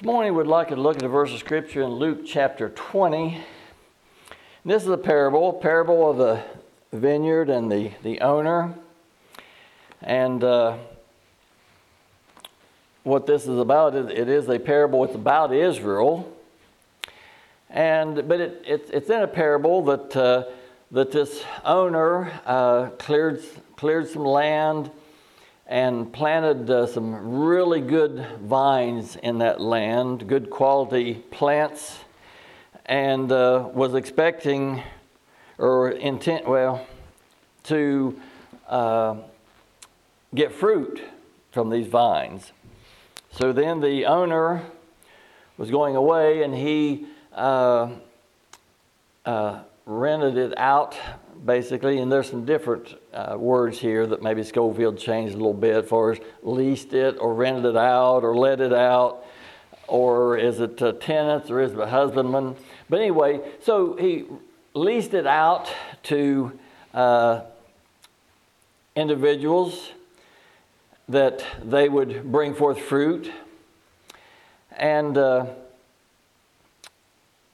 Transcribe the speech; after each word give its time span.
This 0.00 0.06
morning 0.06 0.34
we'd 0.34 0.46
like 0.46 0.68
to 0.68 0.76
look 0.76 0.96
at 0.96 1.02
a 1.02 1.08
verse 1.08 1.30
of 1.30 1.40
scripture 1.40 1.82
in 1.82 1.90
Luke 1.90 2.20
chapter 2.24 2.70
20. 2.70 3.38
This 4.64 4.82
is 4.82 4.88
a 4.88 4.96
parable, 4.96 5.52
parable 5.52 6.08
of 6.08 6.16
the 6.16 6.42
vineyard 6.90 7.50
and 7.50 7.70
the, 7.70 7.90
the 8.02 8.22
owner. 8.22 8.72
And 10.00 10.42
uh, 10.42 10.78
what 13.02 13.26
this 13.26 13.42
is 13.42 13.58
about, 13.58 13.94
it, 13.94 14.10
it 14.10 14.30
is 14.30 14.48
a 14.48 14.58
parable, 14.58 15.04
it's 15.04 15.14
about 15.14 15.52
Israel. 15.52 16.34
And, 17.68 18.26
but 18.26 18.40
it, 18.40 18.64
it 18.66 18.90
it's 18.94 19.10
in 19.10 19.20
a 19.20 19.28
parable 19.28 19.84
that, 19.84 20.16
uh, 20.16 20.44
that 20.92 21.12
this 21.12 21.44
owner 21.62 22.40
uh, 22.46 22.86
cleared, 22.98 23.42
cleared 23.76 24.08
some 24.08 24.24
land 24.24 24.90
and 25.70 26.12
planted 26.12 26.68
uh, 26.68 26.84
some 26.84 27.38
really 27.38 27.80
good 27.80 28.26
vines 28.42 29.14
in 29.14 29.38
that 29.38 29.60
land, 29.60 30.26
good 30.26 30.50
quality 30.50 31.14
plants, 31.30 32.00
and 32.86 33.30
uh, 33.30 33.68
was 33.72 33.94
expecting 33.94 34.82
or 35.58 35.90
intent, 35.90 36.44
well, 36.44 36.84
to 37.62 38.20
uh, 38.68 39.14
get 40.34 40.52
fruit 40.52 41.00
from 41.52 41.70
these 41.70 41.86
vines. 41.86 42.50
So 43.30 43.52
then 43.52 43.80
the 43.80 44.06
owner 44.06 44.62
was 45.56 45.70
going 45.70 45.94
away 45.94 46.42
and 46.42 46.52
he 46.52 47.06
uh, 47.32 47.90
uh, 49.24 49.60
rented 49.86 50.36
it 50.36 50.58
out 50.58 50.96
basically, 51.44 51.98
and 51.98 52.10
there's 52.10 52.30
some 52.30 52.44
different 52.44 52.94
uh, 53.12 53.36
words 53.38 53.78
here 53.78 54.06
that 54.06 54.22
maybe 54.22 54.42
Scofield 54.42 54.98
changed 54.98 55.34
a 55.34 55.36
little 55.36 55.54
bit 55.54 55.88
for 55.88 56.12
us 56.12 56.18
leased 56.42 56.92
it 56.92 57.16
or 57.18 57.34
rented 57.34 57.64
it 57.64 57.76
out 57.76 58.24
or 58.24 58.36
let 58.36 58.60
it 58.60 58.72
out, 58.72 59.24
or 59.88 60.36
is 60.36 60.60
it 60.60 60.76
tenants 61.00 61.50
or 61.50 61.60
is 61.60 61.72
it 61.72 61.88
husbandman? 61.88 62.56
But 62.88 63.00
anyway, 63.00 63.40
so 63.62 63.96
he 63.96 64.24
leased 64.74 65.14
it 65.14 65.26
out 65.26 65.72
to 66.04 66.58
uh, 66.94 67.42
individuals 68.94 69.92
that 71.08 71.44
they 71.64 71.88
would 71.88 72.30
bring 72.30 72.54
forth 72.54 72.80
fruit. 72.80 73.30
And 74.76 75.18
uh, 75.18 75.46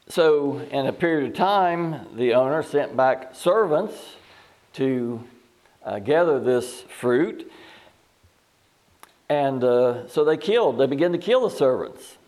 so, 0.08 0.60
in 0.70 0.86
a 0.86 0.92
period 0.92 1.30
of 1.30 1.36
time, 1.36 2.06
the 2.14 2.34
owner 2.34 2.62
sent 2.62 2.96
back 2.96 3.34
servants 3.34 4.14
to 4.74 5.20
uh, 5.84 5.98
gather 5.98 6.38
this 6.38 6.82
fruit. 6.82 7.50
And 9.28 9.64
uh, 9.64 10.06
so 10.06 10.24
they 10.24 10.36
killed, 10.36 10.78
they 10.78 10.86
began 10.86 11.10
to 11.10 11.18
kill 11.18 11.48
the 11.48 11.54
servants. 11.54 12.18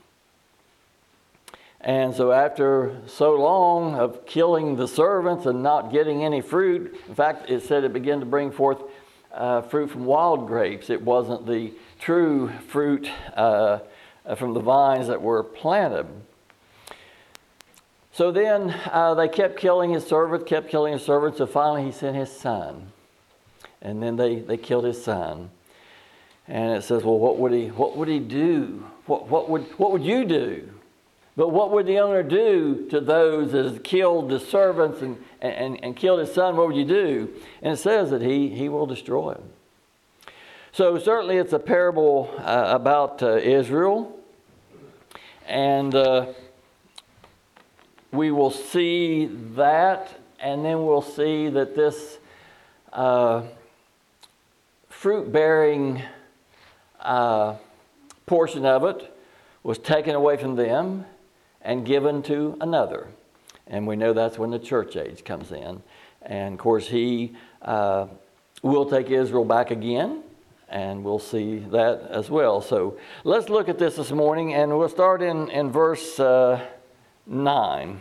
And 1.81 2.13
so, 2.13 2.33
after 2.33 3.01
so 3.07 3.35
long 3.35 3.95
of 3.95 4.27
killing 4.27 4.75
the 4.75 4.89
servants 4.89 5.47
and 5.47 5.63
not 5.63 5.93
getting 5.93 6.25
any 6.25 6.41
fruit, 6.41 7.01
in 7.07 7.15
fact, 7.15 7.49
it 7.49 7.63
said 7.63 7.85
it 7.85 7.93
began 7.93 8.19
to 8.19 8.27
bring 8.27 8.51
forth 8.51 8.83
uh, 9.33 9.63
fruit 9.63 9.93
from 9.93 10.05
wild 10.05 10.49
grapes. 10.49 10.91
It 10.91 11.03
wasn't 11.03 11.47
the 11.47 11.73
true 12.01 12.51
fruit 12.67 13.09
uh, 13.37 13.79
from 14.37 14.55
the 14.55 14.61
vines 14.61 15.07
that 15.07 15.23
were 15.23 15.45
planted. 15.45 16.07
So 18.19 18.33
then 18.33 18.75
uh, 18.91 19.15
they 19.15 19.29
kept 19.29 19.61
killing 19.61 19.91
his 19.91 20.05
servants, 20.05 20.45
kept 20.45 20.69
killing 20.69 20.93
his 20.93 21.05
servants, 21.05 21.39
so 21.39 21.47
finally 21.47 21.85
he 21.85 21.93
sent 21.93 22.17
his 22.17 22.33
son. 22.33 22.91
And 23.81 24.03
then 24.03 24.17
they, 24.17 24.41
they 24.41 24.57
killed 24.57 24.87
his 24.87 25.01
son. 25.01 25.51
And 26.49 26.73
it 26.73 26.83
says, 26.83 27.05
well, 27.05 27.17
what 27.17 27.39
would 27.39 27.53
he, 27.53 27.69
what 27.69 27.97
would 27.97 28.09
he 28.09 28.19
do? 28.19 28.85
What, 29.07 29.29
what, 29.29 29.49
would, 29.49 29.63
what 29.79 29.93
would 29.93 30.03
you 30.03 30.25
do? 30.25 30.69
But 31.37 31.51
what 31.51 31.71
would 31.71 31.87
the 31.87 32.01
owner 32.01 32.25
do 32.25 32.89
to 32.91 33.01
those 33.01 33.53
that 33.53 33.85
killed 33.85 34.31
the 34.31 34.41
servants 34.41 35.01
and, 35.01 35.17
and, 35.41 35.79
and 35.85 35.95
killed 35.95 36.19
his 36.19 36.35
son? 36.35 36.57
What 36.57 36.67
would 36.67 36.77
you 36.77 36.87
do? 36.87 37.33
And 37.63 37.75
it 37.75 37.77
says 37.77 38.11
that 38.11 38.23
he, 38.23 38.49
he 38.49 38.69
will 38.69 38.87
destroy 38.87 39.35
him. 39.35 39.45
So 40.73 40.99
certainly 40.99 41.37
it's 41.37 41.53
a 41.53 41.61
parable 41.61 42.35
uh, 42.39 42.65
about 42.67 43.23
uh, 43.23 43.37
Israel. 43.37 44.19
And 45.47 45.95
uh, 45.95 46.33
we 48.13 48.31
will 48.31 48.51
see 48.51 49.27
that, 49.55 50.19
and 50.41 50.65
then 50.65 50.85
we'll 50.87 51.03
see 51.03 51.49
that 51.49 51.75
this 51.75 52.19
uh, 52.93 53.43
fruit 54.89 55.31
bearing 55.31 56.03
uh, 57.01 57.57
portion 58.27 58.65
of 58.65 58.85
it 58.85 59.15
was 59.63 59.79
taken 59.79 60.15
away 60.15 60.37
from 60.37 60.57
them 60.57 61.05
and 61.63 61.85
given 61.85 62.23
to 62.23 62.57
another. 62.61 63.09
And 63.67 63.87
we 63.87 63.97
know 63.97 64.15
that's 64.15 64.39
when 64.39 64.51
the 64.51 64.59
church 64.59 64.97
age 64.97 65.25
comes 65.25 65.53
in. 65.53 65.83
And 66.23 66.55
of 66.55 66.61
course, 66.61 66.89
he 66.89 67.37
uh, 67.63 68.07
will 68.63 68.87
take 68.87 69.11
Israel 69.11 69.45
back 69.45 69.71
again, 69.71 70.23
and 70.69 71.05
we'll 71.05 71.19
see 71.19 71.59
that 71.59 72.09
as 72.11 72.31
well. 72.31 72.63
So 72.63 72.99
let's 73.25 73.51
look 73.51 73.69
at 73.69 73.79
this 73.79 73.97
this 73.97 74.11
morning, 74.11 74.55
and 74.55 74.77
we'll 74.79 74.89
start 74.89 75.21
in, 75.21 75.51
in 75.51 75.71
verse. 75.71 76.19
Uh, 77.29 77.35
9. 77.35 78.01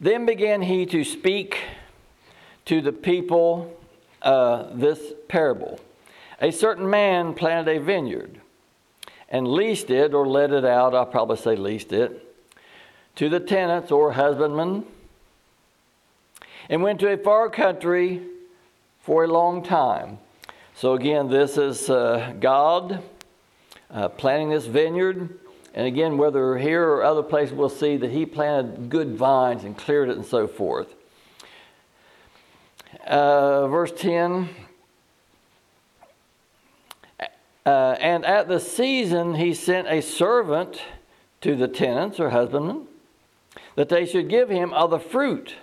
Then 0.00 0.26
began 0.26 0.62
he 0.62 0.86
to 0.86 1.04
speak 1.04 1.58
to 2.66 2.80
the 2.80 2.92
people 2.92 3.76
uh, 4.22 4.68
this 4.72 5.12
parable. 5.28 5.80
A 6.40 6.50
certain 6.50 6.88
man 6.88 7.34
planted 7.34 7.76
a 7.76 7.80
vineyard 7.80 8.40
and 9.28 9.48
leased 9.48 9.90
it 9.90 10.14
or 10.14 10.26
let 10.26 10.52
it 10.52 10.64
out, 10.64 10.94
I'll 10.94 11.06
probably 11.06 11.36
say 11.36 11.56
leased 11.56 11.92
it, 11.92 12.20
to 13.16 13.28
the 13.28 13.40
tenants 13.40 13.90
or 13.90 14.12
husbandmen, 14.12 14.84
and 16.68 16.82
went 16.82 17.00
to 17.00 17.12
a 17.12 17.16
far 17.16 17.50
country 17.50 18.22
for 19.00 19.24
a 19.24 19.28
long 19.28 19.62
time. 19.62 20.18
So, 20.74 20.94
again, 20.94 21.28
this 21.28 21.56
is 21.56 21.88
uh, 21.88 22.34
God 22.40 23.02
uh, 23.90 24.08
planting 24.08 24.50
this 24.50 24.66
vineyard 24.66 25.38
and 25.74 25.88
again, 25.88 26.16
whether 26.16 26.56
here 26.56 26.88
or 26.88 27.02
other 27.02 27.22
places, 27.22 27.52
we'll 27.52 27.68
see 27.68 27.96
that 27.96 28.12
he 28.12 28.24
planted 28.24 28.88
good 28.88 29.16
vines 29.16 29.64
and 29.64 29.76
cleared 29.76 30.08
it 30.08 30.16
and 30.16 30.24
so 30.24 30.46
forth. 30.46 30.94
Uh, 33.04 33.66
verse 33.66 33.92
10 33.96 34.48
uh, 37.66 37.68
And 37.68 38.24
at 38.24 38.46
the 38.46 38.60
season 38.60 39.34
he 39.34 39.52
sent 39.52 39.88
a 39.88 40.00
servant 40.00 40.80
to 41.40 41.56
the 41.56 41.66
tenants 41.66 42.20
or 42.20 42.30
husbandmen 42.30 42.86
that 43.74 43.88
they 43.88 44.06
should 44.06 44.28
give 44.28 44.48
him 44.48 44.72
of 44.72 44.90
the 44.90 45.00
fruit 45.00 45.56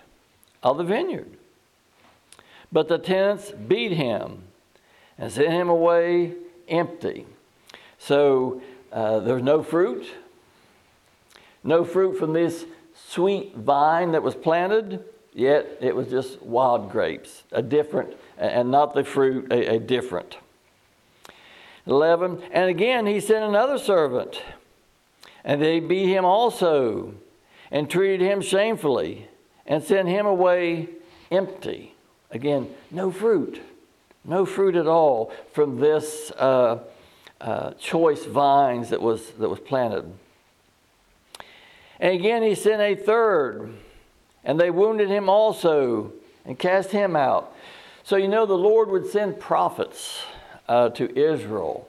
of 0.62 0.78
the 0.78 0.84
vineyard. 0.84 1.30
But 2.70 2.90
the 2.90 2.98
tenants 2.98 3.52
beat 3.52 3.94
him 3.94 4.44
and 5.18 5.32
sent 5.32 5.52
him 5.52 5.70
away 5.70 6.34
empty. 6.68 7.26
So 7.98 8.62
uh, 8.92 9.20
there's 9.20 9.44
no 9.44 9.64
fruit. 9.64 10.06
No 11.64 11.84
fruit 11.84 12.18
from 12.18 12.34
this 12.34 12.66
sweet 12.94 13.56
vine 13.56 14.12
that 14.14 14.24
was 14.24 14.36
planted, 14.36 15.04
yet 15.34 15.78
it 15.82 15.96
was 15.96 16.08
just 16.08 16.42
wild 16.42 16.92
grapes, 16.92 17.44
a 17.52 17.62
different, 17.62 18.16
and 18.38 18.72
not 18.72 18.94
the 18.94 19.04
fruit, 19.04 19.52
a, 19.52 19.76
a 19.76 19.80
different. 19.80 20.38
11, 21.88 22.42
and 22.52 22.70
again 22.70 23.06
he 23.06 23.20
sent 23.20 23.44
another 23.44 23.78
servant, 23.78 24.42
and 25.44 25.62
they 25.62 25.80
beat 25.80 26.08
him 26.08 26.26
also, 26.26 27.14
and 27.72 27.90
treated 27.90 28.22
him 28.22 28.42
shamefully, 28.42 29.28
and 29.66 29.84
sent 29.84 30.08
him 30.08 30.26
away 30.26 30.90
empty. 31.32 31.96
Again, 32.30 32.70
no 32.92 33.12
fruit, 33.12 33.62
no 34.24 34.46
fruit 34.46 34.76
at 34.76 34.88
all 34.88 35.32
from 35.54 35.80
this 35.80 36.32
uh, 36.32 36.80
uh, 37.42 37.72
choice 37.72 38.26
vines 38.26 38.90
that 38.90 39.02
was, 39.02 39.32
that 39.32 39.50
was 39.50 39.60
planted. 39.60 40.12
And 42.00 42.14
again, 42.14 42.44
he 42.44 42.56
sent 42.56 42.82
a 42.82 42.96
third, 42.96 43.74
and 44.44 44.60
they 44.60 44.70
wounded 44.70 45.10
him 45.10 45.28
also 45.30 46.14
and 46.46 46.58
cast 46.58 46.92
him 46.92 47.16
out. 47.16 47.56
So, 48.04 48.16
you 48.16 48.28
know, 48.28 48.46
the 48.46 48.58
Lord 48.58 48.90
would 48.90 49.08
send 49.08 49.40
prophets 49.40 50.24
uh, 50.68 50.90
to 50.90 51.20
Israel, 51.20 51.88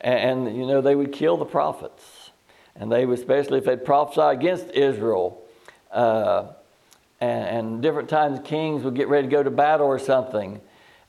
and, 0.00 0.46
and, 0.48 0.56
you 0.56 0.66
know, 0.66 0.80
they 0.80 0.94
would 0.94 1.12
kill 1.12 1.36
the 1.36 1.44
prophets. 1.44 2.30
And 2.76 2.90
they 2.90 3.04
would, 3.04 3.18
especially 3.18 3.58
if 3.58 3.64
they'd 3.64 3.84
prophesy 3.84 4.20
against 4.20 4.70
Israel, 4.70 5.42
uh, 5.92 6.46
and, 7.20 7.44
and 7.44 7.82
different 7.82 8.08
times 8.08 8.40
kings 8.44 8.84
would 8.84 8.94
get 8.94 9.08
ready 9.08 9.26
to 9.26 9.30
go 9.30 9.42
to 9.42 9.50
battle 9.50 9.86
or 9.86 9.98
something 9.98 10.60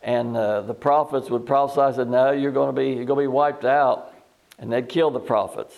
and 0.03 0.36
uh, 0.36 0.62
the 0.62 0.74
prophets 0.74 1.30
would 1.30 1.45
prophesy, 1.45 1.95
said, 1.95 2.09
No, 2.09 2.31
you're 2.31 2.51
going 2.51 2.74
to 2.74 2.80
be, 2.80 2.89
you're 2.89 3.06
going 3.06 3.19
to 3.19 3.24
be 3.24 3.27
wiped 3.27 3.65
out. 3.65 4.13
And 4.57 4.71
they'd 4.71 4.89
kill 4.89 5.12
the 5.12 5.19
prophets. 5.19 5.75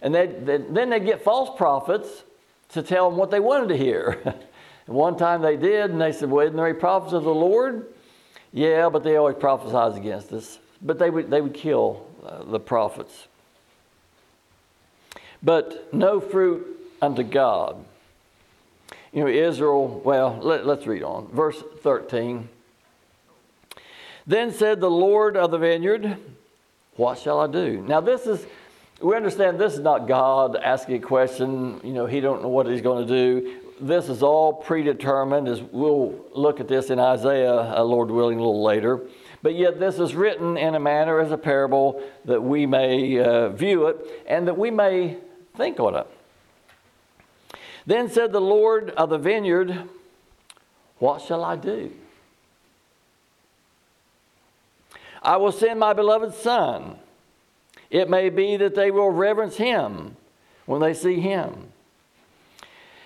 And 0.00 0.14
they'd, 0.14 0.46
they'd, 0.46 0.74
then 0.74 0.90
they'd 0.90 1.04
get 1.04 1.22
false 1.22 1.56
prophets 1.56 2.24
to 2.70 2.82
tell 2.82 3.10
them 3.10 3.18
what 3.18 3.30
they 3.30 3.40
wanted 3.40 3.68
to 3.68 3.76
hear. 3.76 4.20
and 4.24 4.96
one 4.96 5.16
time 5.16 5.42
they 5.42 5.56
did, 5.56 5.90
and 5.90 6.00
they 6.00 6.12
said, 6.12 6.30
Well, 6.30 6.44
isn't 6.46 6.56
there 6.56 6.66
any 6.66 6.78
prophets 6.78 7.12
of 7.12 7.24
the 7.24 7.34
Lord? 7.34 7.92
Yeah, 8.52 8.90
but 8.90 9.02
they 9.02 9.16
always 9.16 9.36
prophesied 9.36 9.96
against 9.96 10.32
us. 10.32 10.58
But 10.82 10.98
they 10.98 11.08
would, 11.08 11.30
they 11.30 11.40
would 11.40 11.54
kill 11.54 12.06
uh, 12.26 12.44
the 12.44 12.60
prophets. 12.60 13.26
but 15.42 15.92
no 15.92 16.20
fruit 16.20 16.78
unto 17.00 17.22
God. 17.22 17.84
You 19.12 19.24
know, 19.24 19.28
Israel, 19.28 20.00
well, 20.04 20.38
let, 20.40 20.66
us 20.66 20.86
read 20.86 21.02
on. 21.02 21.28
Verse 21.28 21.62
13. 21.80 22.48
Then 24.26 24.52
said 24.52 24.80
the 24.80 24.90
Lord 24.90 25.36
of 25.36 25.50
the 25.50 25.58
vineyard, 25.58 26.16
What 26.96 27.18
shall 27.18 27.40
I 27.40 27.46
do? 27.46 27.84
Now, 27.86 28.00
this 28.00 28.26
is, 28.26 28.46
we 29.00 29.16
understand 29.16 29.58
this 29.58 29.74
is 29.74 29.80
not 29.80 30.06
God 30.06 30.56
asking 30.56 30.96
a 30.96 31.00
question. 31.00 31.80
You 31.82 31.92
know, 31.92 32.06
he 32.06 32.20
don't 32.20 32.42
know 32.42 32.48
what 32.48 32.66
he's 32.66 32.82
going 32.82 33.06
to 33.06 33.12
do. 33.12 33.58
This 33.80 34.08
is 34.08 34.22
all 34.22 34.52
predetermined, 34.52 35.48
as 35.48 35.60
we'll 35.60 36.14
look 36.34 36.60
at 36.60 36.68
this 36.68 36.90
in 36.90 37.00
Isaiah, 37.00 37.76
uh, 37.76 37.82
Lord 37.82 38.10
willing, 38.10 38.38
a 38.38 38.40
little 38.40 38.62
later. 38.62 39.00
But 39.42 39.56
yet, 39.56 39.80
this 39.80 39.98
is 39.98 40.14
written 40.14 40.56
in 40.56 40.76
a 40.76 40.80
manner 40.80 41.18
as 41.18 41.32
a 41.32 41.38
parable 41.38 42.00
that 42.24 42.40
we 42.40 42.64
may 42.64 43.18
uh, 43.18 43.48
view 43.48 43.88
it 43.88 44.24
and 44.28 44.46
that 44.46 44.56
we 44.56 44.70
may 44.70 45.16
think 45.56 45.80
on 45.80 45.96
it. 45.96 46.06
Then 47.84 48.08
said 48.08 48.30
the 48.30 48.40
Lord 48.40 48.90
of 48.90 49.10
the 49.10 49.18
vineyard, 49.18 49.88
What 50.98 51.20
shall 51.22 51.42
I 51.42 51.56
do? 51.56 51.90
I 55.22 55.36
will 55.36 55.52
send 55.52 55.78
my 55.78 55.92
beloved 55.92 56.34
Son. 56.34 56.96
It 57.90 58.10
may 58.10 58.28
be 58.30 58.56
that 58.56 58.74
they 58.74 58.90
will 58.90 59.10
reverence 59.10 59.56
him 59.56 60.16
when 60.66 60.80
they 60.80 60.94
see 60.94 61.20
him. 61.20 61.68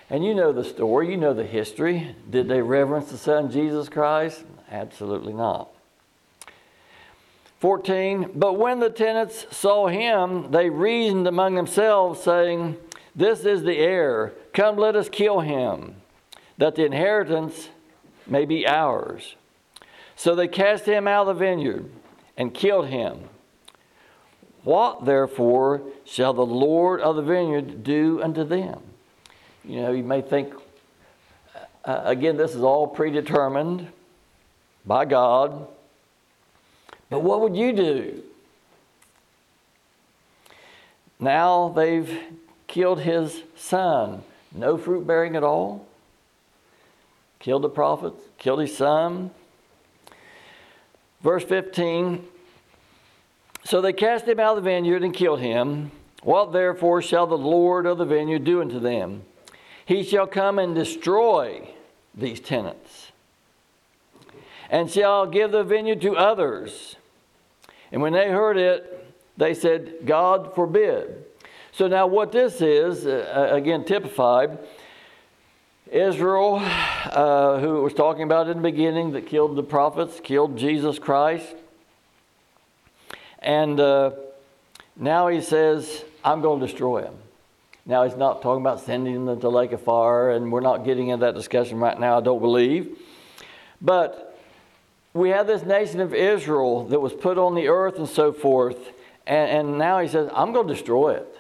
And 0.09 0.25
you 0.25 0.35
know 0.35 0.53
the 0.53 0.65
story, 0.65 1.11
you 1.11 1.17
know 1.17 1.35
the 1.35 1.45
history. 1.45 2.15
Did 2.31 2.49
they 2.49 2.63
reverence 2.63 3.11
the 3.11 3.19
Son, 3.19 3.51
Jesus 3.51 3.89
Christ? 3.89 4.45
Absolutely 4.71 5.33
not. 5.33 5.69
14, 7.61 8.31
but 8.35 8.55
when 8.55 8.81
the 8.81 8.91
tenants 8.91 9.47
saw 9.51 9.89
him, 9.89 10.51
they 10.53 10.71
reasoned 10.71 11.27
among 11.27 11.55
themselves, 11.55 12.23
saying, 12.23 12.77
This 13.15 13.45
is 13.45 13.63
the 13.63 13.79
heir. 13.79 14.35
Come, 14.53 14.77
let 14.77 14.95
us 14.95 15.09
kill 15.09 15.41
him, 15.41 15.97
that 16.59 16.77
the 16.77 16.85
inheritance 16.85 17.71
may 18.27 18.45
be 18.45 18.67
ours. 18.67 19.35
So 20.15 20.35
they 20.35 20.49
cast 20.49 20.87
him 20.87 21.09
out 21.09 21.27
of 21.29 21.39
the 21.39 21.45
vineyard 21.45 21.91
and 22.37 22.53
killed 22.53 22.89
him. 22.89 23.29
What 24.65 25.05
therefore 25.05 25.83
shall 26.05 26.35
the 26.35 26.45
Lord 26.45 27.01
of 27.01 27.17
the 27.17 27.23
vineyard 27.23 27.85
do 27.85 28.21
unto 28.23 28.45
them? 28.45 28.81
You 29.65 29.83
know, 29.83 29.93
you 29.93 30.03
may 30.03 30.23
think, 30.23 30.55
uh, 31.85 32.03
again, 32.05 32.37
this 32.37 32.55
is 32.55 32.63
all 32.63 32.87
predetermined 32.87 33.89
by 34.85 35.05
God. 35.05 35.69
But 37.11 37.21
what 37.21 37.41
would 37.41 37.57
you 37.57 37.73
do? 37.73 38.23
Now 41.19 41.69
they've 41.69 42.19
killed 42.67 43.01
his 43.01 43.43
son. 43.57 44.23
No 44.53 44.77
fruit 44.77 45.07
bearing 45.07 45.37
at 45.37 45.45
all. 45.45 45.87
Killed 47.39 47.63
the 47.63 47.69
prophets, 47.69 48.21
killed 48.39 48.61
his 48.61 48.77
son. 48.77 49.31
Verse 51.23 51.45
15 51.45 52.25
So 53.65 53.81
they 53.81 53.93
cast 53.93 54.27
him 54.27 54.41
out 54.41 54.57
of 54.57 54.65
the 54.65 54.71
vineyard 54.71 55.03
and 55.03 55.15
killed 55.15 55.41
him. 55.41 55.91
What 56.23 56.53
therefore 56.53 57.03
shall 57.03 57.27
the 57.27 57.39
Lord 57.39 57.87
of 57.87 57.99
the 57.99 58.05
vineyard 58.05 58.45
do 58.45 58.61
unto 58.61 58.81
them? 58.81 59.23
He 59.85 60.03
shall 60.03 60.27
come 60.27 60.59
and 60.59 60.75
destroy 60.75 61.69
these 62.15 62.41
tenants, 62.41 63.13
and 64.69 64.91
shall 64.91 65.27
give 65.27 65.53
the 65.53 65.63
vineyard 65.63 66.01
to 66.01 66.17
others. 66.17 66.97
And 67.93 68.03
when 68.03 68.13
they 68.13 68.29
heard 68.29 68.57
it, 68.57 69.15
they 69.37 69.55
said, 69.55 69.99
God 70.05 70.55
forbid. 70.55 71.25
So 71.73 71.87
now, 71.87 72.07
what 72.07 72.33
this 72.33 72.63
is, 72.63 73.07
uh, 73.07 73.51
again, 73.53 73.85
typified, 73.85 74.59
Israel, 75.91 76.57
uh, 76.61 77.61
who 77.61 77.83
was 77.83 77.95
talking 77.95 78.25
about 78.25 78.49
in 78.49 78.57
the 78.57 78.63
beginning, 78.63 79.13
that 79.13 79.27
killed 79.27 79.57
the 79.57 79.63
prophets, 79.63 80.21
killed 80.21 80.57
Jesus 80.57 80.99
Christ. 80.99 81.55
And 83.39 83.79
uh, 83.79 84.11
now 84.97 85.29
he 85.29 85.41
says, 85.41 86.05
I'm 86.25 86.41
going 86.41 86.59
to 86.59 86.67
destroy 86.67 87.03
him. 87.03 87.15
Now, 87.89 88.03
he's 88.03 88.17
not 88.17 88.43
talking 88.43 88.63
about 88.63 88.81
sending 88.81 89.27
them 89.27 89.41
to 89.41 89.49
lake 89.49 89.71
of 89.71 89.81
fire, 89.81 90.31
and 90.31 90.51
we're 90.51 90.61
not 90.61 90.85
getting 90.85 91.09
into 91.09 91.25
that 91.25 91.37
discussion 91.37 91.79
right 91.79 91.99
now, 91.99 92.19
I 92.19 92.21
don't 92.21 92.41
believe. 92.41 92.99
But 93.81 94.37
we 95.15 95.29
have 95.29 95.47
this 95.47 95.63
nation 95.63 96.01
of 96.01 96.13
Israel 96.13 96.89
that 96.89 96.99
was 96.99 97.13
put 97.13 97.39
on 97.39 97.55
the 97.55 97.69
earth 97.69 97.99
and 97.99 98.09
so 98.09 98.33
forth, 98.33 98.91
and, 99.25 99.69
and 99.69 99.79
now 99.79 100.01
he 100.01 100.09
says, 100.09 100.29
I'm 100.35 100.53
going 100.53 100.67
to 100.67 100.75
destroy 100.75 101.15
it. 101.15 101.36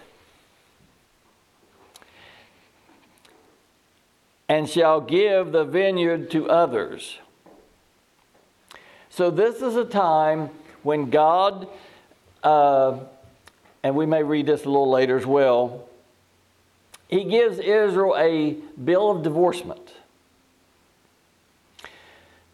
And 4.48 4.68
shall 4.68 5.00
give 5.00 5.52
the 5.52 5.64
vineyard 5.64 6.30
to 6.30 6.48
others. 6.48 7.18
So, 9.10 9.30
this 9.30 9.62
is 9.62 9.76
a 9.76 9.84
time 9.84 10.50
when 10.82 11.10
God, 11.10 11.68
uh, 12.44 12.98
and 13.82 13.96
we 13.96 14.06
may 14.06 14.22
read 14.22 14.46
this 14.46 14.64
a 14.64 14.68
little 14.68 14.90
later 14.90 15.16
as 15.16 15.26
well, 15.26 15.88
he 17.08 17.24
gives 17.24 17.58
Israel 17.58 18.14
a 18.16 18.56
bill 18.82 19.10
of 19.10 19.22
divorcement. 19.22 19.94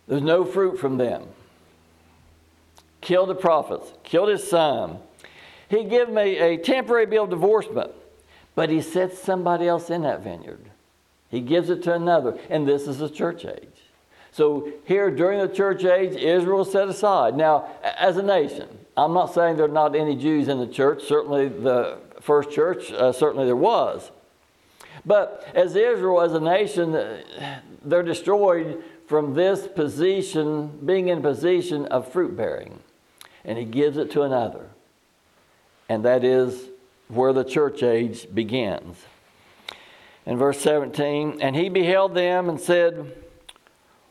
There's 0.07 0.23
no 0.23 0.45
fruit 0.45 0.79
from 0.79 0.99
them. 0.99 1.27
Killed 3.01 3.31
the 3.31 3.35
prophets, 3.35 3.93
killed 4.05 4.29
his 4.29 4.49
son. 4.49 4.99
He 5.69 5.85
gave 5.85 6.07
them 6.07 6.19
a, 6.19 6.55
a 6.55 6.57
temporary 6.59 7.07
bill 7.07 7.25
of 7.25 7.31
divorcement, 7.31 7.91
but 8.55 8.69
he 8.71 8.81
sets 8.81 9.19
somebody 9.19 9.67
else 9.67 9.91
in 9.91 10.03
that 10.03 10.21
vineyard. 10.21 10.71
He 11.33 11.41
gives 11.41 11.71
it 11.71 11.83
to 11.85 11.95
another, 11.95 12.39
and 12.51 12.69
this 12.69 12.87
is 12.87 12.99
the 12.99 13.09
church 13.09 13.47
age. 13.47 13.81
So 14.33 14.71
here 14.85 15.11
during 15.11 15.41
the 15.41 15.53
church 15.53 15.83
age, 15.83 16.15
Israel 16.15 16.67
set 16.67 16.89
aside. 16.89 17.37
Now, 17.37 17.71
as 17.83 18.19
a 18.19 18.23
nation, 18.23 18.69
I'm 18.99 19.15
not 19.15 19.33
saying 19.33 19.57
there 19.57 19.65
are 19.65 19.69
not 19.69 19.97
any 19.97 20.15
Jews 20.15 20.49
in 20.49 20.59
the 20.59 20.67
church. 20.67 21.05
Certainly, 21.05 21.49
the 21.49 21.99
first 22.21 22.51
church, 22.51 22.93
uh, 22.93 23.13
certainly 23.13 23.47
there 23.47 23.57
was. 23.57 24.11
But 25.07 25.51
as 25.55 25.75
Israel, 25.75 26.21
as 26.21 26.35
a 26.35 26.41
nation, 26.41 26.93
they're 27.83 28.03
destroyed 28.03 28.85
from 29.07 29.33
this 29.33 29.67
position, 29.67 30.81
being 30.85 31.09
in 31.09 31.23
position 31.23 31.87
of 31.87 32.13
fruit 32.13 32.37
bearing. 32.37 32.79
And 33.43 33.57
he 33.57 33.65
gives 33.65 33.97
it 33.97 34.11
to 34.11 34.23
another. 34.23 34.69
And 35.89 36.05
that 36.05 36.25
is 36.25 36.69
where 37.09 37.33
the 37.33 37.43
church 37.43 37.83
age 37.83 38.27
begins. 38.35 38.99
In 40.25 40.37
verse 40.37 40.61
17, 40.61 41.39
and 41.41 41.57
he 41.57 41.69
beheld 41.69 42.15
them 42.15 42.49
and 42.49 42.61
said, 42.61 43.13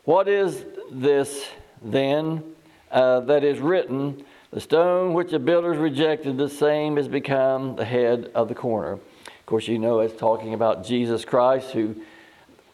What 0.03 0.27
is 0.27 0.65
this 0.91 1.47
then 1.81 2.43
uh, 2.91 3.21
that 3.21 3.43
is 3.43 3.59
written? 3.59 4.25
The 4.51 4.59
stone 4.59 5.13
which 5.13 5.31
the 5.31 5.39
builders 5.39 5.77
rejected, 5.77 6.37
the 6.37 6.49
same 6.49 6.97
has 6.97 7.07
become 7.07 7.77
the 7.77 7.85
head 7.85 8.29
of 8.35 8.49
the 8.49 8.55
corner 8.55 8.93
Of 8.93 9.45
course, 9.45 9.69
you 9.69 9.79
know 9.79 10.01
it's 10.01 10.19
talking 10.19 10.53
about 10.53 10.85
Jesus 10.85 11.23
Christ, 11.23 11.71
who 11.71 11.95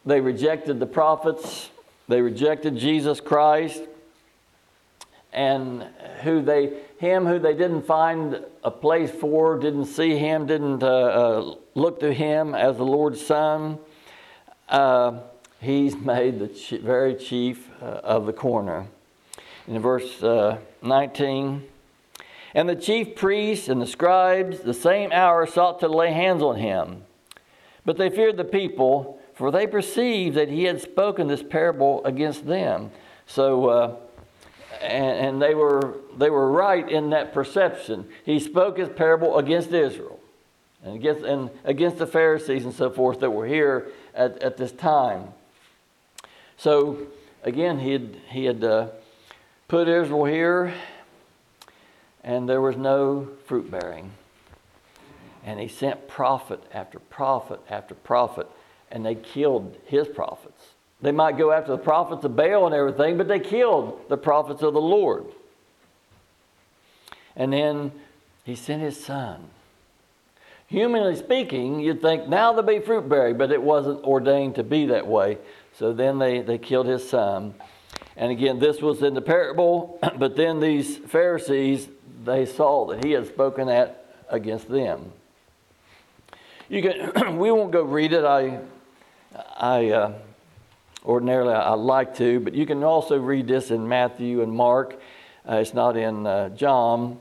they 0.04 0.20
rejected 0.20 0.80
the 0.80 0.86
prophets, 0.86 1.70
they 2.08 2.20
rejected 2.20 2.76
Jesus 2.76 3.20
Christ, 3.20 3.82
and 5.32 5.86
who 6.22 6.42
they 6.42 6.80
him 6.98 7.26
who 7.26 7.38
they 7.38 7.54
didn't 7.54 7.82
find 7.82 8.44
a 8.64 8.70
place 8.70 9.10
for, 9.10 9.58
didn't 9.58 9.86
see 9.86 10.16
him, 10.16 10.46
didn't 10.46 10.82
uh, 10.82 10.86
uh, 10.86 11.54
look 11.74 12.00
to 12.00 12.12
him 12.12 12.54
as 12.54 12.76
the 12.76 12.84
Lord's 12.84 13.24
Son. 13.24 13.78
Uh, 14.68 15.20
he's 15.60 15.96
made 16.14 16.40
the 16.40 16.80
very 16.82 17.14
chief 17.14 17.70
uh, 17.80 18.00
of 18.04 18.26
the 18.26 18.32
corner. 18.32 18.86
In 19.68 19.80
verse 19.80 20.22
uh, 20.22 20.58
19. 20.82 21.64
And 22.54 22.68
the 22.68 22.74
chief 22.74 23.14
priests 23.14 23.68
and 23.68 23.80
the 23.80 23.86
scribes 23.86 24.60
the 24.60 24.74
same 24.74 25.12
hour 25.12 25.46
sought 25.46 25.80
to 25.80 25.88
lay 25.88 26.12
hands 26.12 26.42
on 26.42 26.56
him. 26.56 27.04
But 27.84 27.96
they 27.96 28.10
feared 28.10 28.36
the 28.36 28.44
people, 28.44 29.20
for 29.34 29.52
they 29.52 29.66
perceived 29.66 30.36
that 30.36 30.48
he 30.48 30.64
had 30.64 30.80
spoken 30.80 31.28
this 31.28 31.42
parable 31.42 32.04
against 32.04 32.46
them. 32.46 32.90
So, 33.26 33.68
uh, 33.68 33.96
and, 34.80 35.26
and, 35.26 35.42
they 35.42 35.54
were 35.54 35.96
they 36.16 36.30
were 36.30 36.50
right 36.50 36.88
in 36.88 37.10
that 37.10 37.32
perception. 37.32 38.08
He 38.24 38.38
spoke 38.38 38.78
his 38.78 38.88
parable 38.88 39.38
against 39.38 39.72
Israel, 39.72 40.20
and 40.84 40.94
against 40.94 41.24
and 41.24 41.50
against 41.64 41.98
the 41.98 42.06
Pharisees 42.06 42.64
and 42.64 42.74
so 42.74 42.90
forth 42.90 43.20
that 43.20 43.30
were 43.30 43.46
here 43.46 43.88
at, 44.14 44.42
at 44.42 44.56
this 44.56 44.72
time. 44.72 45.28
So, 46.56 47.06
again, 47.42 47.78
he 47.78 47.92
had 47.92 48.16
he 48.28 48.44
had 48.44 48.64
uh, 48.64 48.88
put 49.68 49.88
Israel 49.88 50.24
here 50.24 50.74
and 52.28 52.46
there 52.46 52.60
was 52.60 52.76
no 52.76 53.28
fruit 53.46 53.70
bearing. 53.70 54.12
And 55.44 55.58
he 55.58 55.68
sent 55.68 56.08
prophet 56.08 56.62
after 56.74 56.98
prophet 56.98 57.60
after 57.70 57.94
prophet, 57.94 58.46
and 58.90 59.04
they 59.04 59.14
killed 59.14 59.76
his 59.86 60.08
prophets. 60.08 60.74
They 61.00 61.12
might 61.12 61.38
go 61.38 61.52
after 61.52 61.72
the 61.72 61.78
prophets 61.78 62.24
of 62.24 62.34
Baal 62.34 62.66
and 62.66 62.74
everything, 62.74 63.16
but 63.16 63.28
they 63.28 63.38
killed 63.38 64.00
the 64.08 64.16
prophets 64.16 64.62
of 64.62 64.74
the 64.74 64.80
Lord. 64.80 65.26
And 67.36 67.52
then 67.52 67.92
he 68.44 68.56
sent 68.56 68.82
his 68.82 69.02
son 69.02 69.50
humanly 70.68 71.16
speaking, 71.16 71.80
you'd 71.80 72.00
think 72.00 72.28
now 72.28 72.52
they'll 72.52 72.62
be 72.62 72.78
fruit 72.78 73.08
bearing, 73.08 73.36
but 73.36 73.50
it 73.50 73.60
wasn't 73.60 74.04
ordained 74.04 74.54
to 74.54 74.62
be 74.62 74.86
that 74.86 75.06
way. 75.06 75.38
So 75.76 75.92
then 75.92 76.18
they, 76.18 76.40
they 76.40 76.58
killed 76.58 76.86
his 76.86 77.08
son. 77.08 77.54
And 78.16 78.30
again, 78.30 78.58
this 78.58 78.80
was 78.80 79.02
in 79.02 79.14
the 79.14 79.22
parable, 79.22 79.98
but 80.18 80.36
then 80.36 80.60
these 80.60 80.96
Pharisees, 80.96 81.88
they 82.24 82.46
saw 82.46 82.86
that 82.86 83.04
he 83.04 83.12
had 83.12 83.26
spoken 83.26 83.66
that 83.68 84.14
against 84.28 84.68
them. 84.68 85.12
You 86.68 86.82
can, 86.82 87.38
we 87.38 87.50
won't 87.50 87.72
go 87.72 87.82
read 87.82 88.12
it. 88.12 88.24
I, 88.24 88.60
I 89.56 89.90
uh, 89.90 90.12
ordinarily 91.04 91.54
I 91.54 91.74
like 91.74 92.16
to, 92.16 92.40
but 92.40 92.54
you 92.54 92.66
can 92.66 92.82
also 92.84 93.18
read 93.18 93.46
this 93.46 93.70
in 93.70 93.88
Matthew 93.88 94.42
and 94.42 94.52
Mark. 94.52 95.00
Uh, 95.48 95.56
it's 95.56 95.74
not 95.74 95.96
in 95.96 96.26
uh, 96.26 96.50
John. 96.50 97.18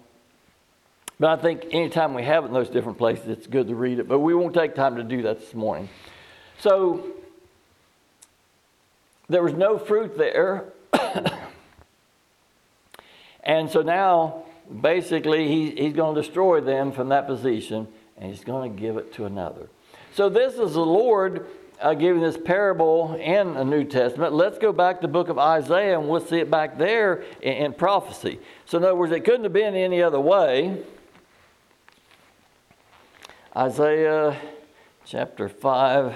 But 1.19 1.39
I 1.39 1.41
think 1.41 1.67
anytime 1.72 2.13
we 2.13 2.24
have 2.24 2.43
it 2.43 2.48
in 2.48 2.53
those 2.53 2.69
different 2.69 2.98
places, 2.98 3.27
it's 3.27 3.48
good 3.48 3.67
to 3.69 3.75
read 3.75 4.00
it. 4.00 4.07
But 4.07 4.19
we 4.19 4.36
won't 4.36 4.53
take 4.53 4.75
time 4.75 4.98
to 4.98 5.03
do 5.03 5.24
that 5.24 5.39
this 5.39 5.53
morning. 5.53 5.89
So 6.60 7.03
there 9.27 9.41
was 9.41 9.53
no 9.53 9.77
fruit 9.77 10.17
there. 10.17 10.65
and 13.43 13.69
so 13.69 13.81
now, 13.81 14.43
basically, 14.81 15.48
he, 15.48 15.72
he's 15.72 15.93
going 15.93 16.15
to 16.15 16.22
destroy 16.22 16.62
them 16.62 16.91
from 16.91 17.10
that 17.10 17.25
position 17.27 17.88
and 18.17 18.31
he's 18.31 18.43
going 18.43 18.74
to 18.74 18.79
give 18.79 18.98
it 18.98 19.13
to 19.13 19.25
another. 19.25 19.69
So 20.13 20.29
this 20.29 20.53
is 20.55 20.74
the 20.74 20.86
Lord 20.86 21.46
uh, 21.81 21.93
giving 21.93 22.22
this 22.22 22.38
parable 22.38 23.15
in 23.15 23.53
the 23.53 23.63
New 23.63 23.84
Testament. 23.84 24.34
Let's 24.34 24.57
go 24.57 24.72
back 24.72 24.98
to 24.98 25.01
the 25.03 25.12
book 25.12 25.29
of 25.29 25.38
Isaiah 25.38 26.00
and 26.00 26.10
we'll 26.10 26.22
see 26.22 26.39
it 26.39 26.50
back 26.50 26.77
there 26.77 27.24
in, 27.41 27.53
in 27.53 27.74
prophecy. 27.74 28.39
So, 28.65 28.77
in 28.77 28.84
other 28.84 28.96
words, 28.96 29.12
it 29.12 29.24
couldn't 29.24 29.43
have 29.43 29.53
been 29.53 29.75
any 29.75 30.01
other 30.01 30.19
way. 30.19 30.81
Isaiah 33.55 34.39
chapter 35.05 35.50
5. 35.50 36.15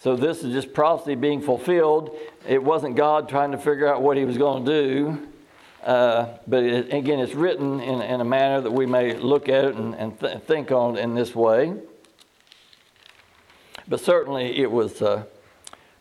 So, 0.00 0.16
this 0.16 0.42
is 0.44 0.52
just 0.52 0.74
prophecy 0.74 1.14
being 1.14 1.40
fulfilled. 1.40 2.16
It 2.46 2.62
wasn't 2.62 2.96
God 2.96 3.28
trying 3.28 3.52
to 3.52 3.58
figure 3.58 3.86
out 3.86 4.02
what 4.02 4.16
he 4.16 4.24
was 4.24 4.36
going 4.36 4.64
to 4.64 4.70
do. 4.70 5.28
Uh, 5.84 6.38
but 6.46 6.64
it, 6.64 6.94
again, 6.94 7.20
it's 7.20 7.34
written 7.34 7.78
in, 7.78 8.00
in, 8.00 8.20
a 8.22 8.24
manner 8.24 8.62
that 8.62 8.70
we 8.70 8.86
may 8.86 9.14
look 9.14 9.50
at 9.50 9.66
it 9.66 9.74
and, 9.74 9.94
and 9.94 10.18
th- 10.18 10.40
think 10.44 10.72
on 10.72 10.96
in 10.96 11.14
this 11.14 11.34
way. 11.34 11.74
But 13.86 14.00
certainly 14.00 14.58
it 14.58 14.70
was 14.70 15.02
uh, 15.02 15.24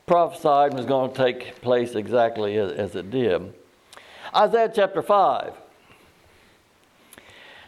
prophesied 0.08 0.70
and 0.70 0.78
was 0.78 0.86
going 0.86 1.12
to 1.12 1.18
take 1.18 1.60
place 1.60 1.96
exactly 1.96 2.58
as, 2.58 2.72
as 2.72 2.96
it 2.96 3.12
did. 3.12 3.54
Isaiah 4.34 4.72
chapter 4.74 5.02
5. 5.02 5.54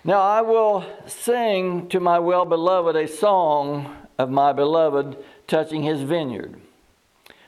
Now 0.05 0.21
I 0.21 0.39
will 0.39 0.85
sing 1.07 1.89
to 1.89 1.99
my 1.99 2.19
well 2.19 2.45
beloved 2.45 2.95
a 2.95 3.09
song 3.09 3.93
of 4.17 4.29
my 4.29 4.53
beloved 4.53 5.17
touching 5.47 5.83
his 5.83 6.01
vineyard. 6.01 6.61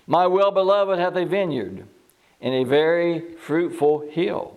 My 0.07 0.27
well 0.27 0.51
beloved 0.51 0.99
hath 0.99 1.15
a 1.15 1.25
vineyard 1.25 1.87
in 2.41 2.53
a 2.53 2.65
very 2.65 3.35
fruitful 3.35 4.09
hill. 4.09 4.56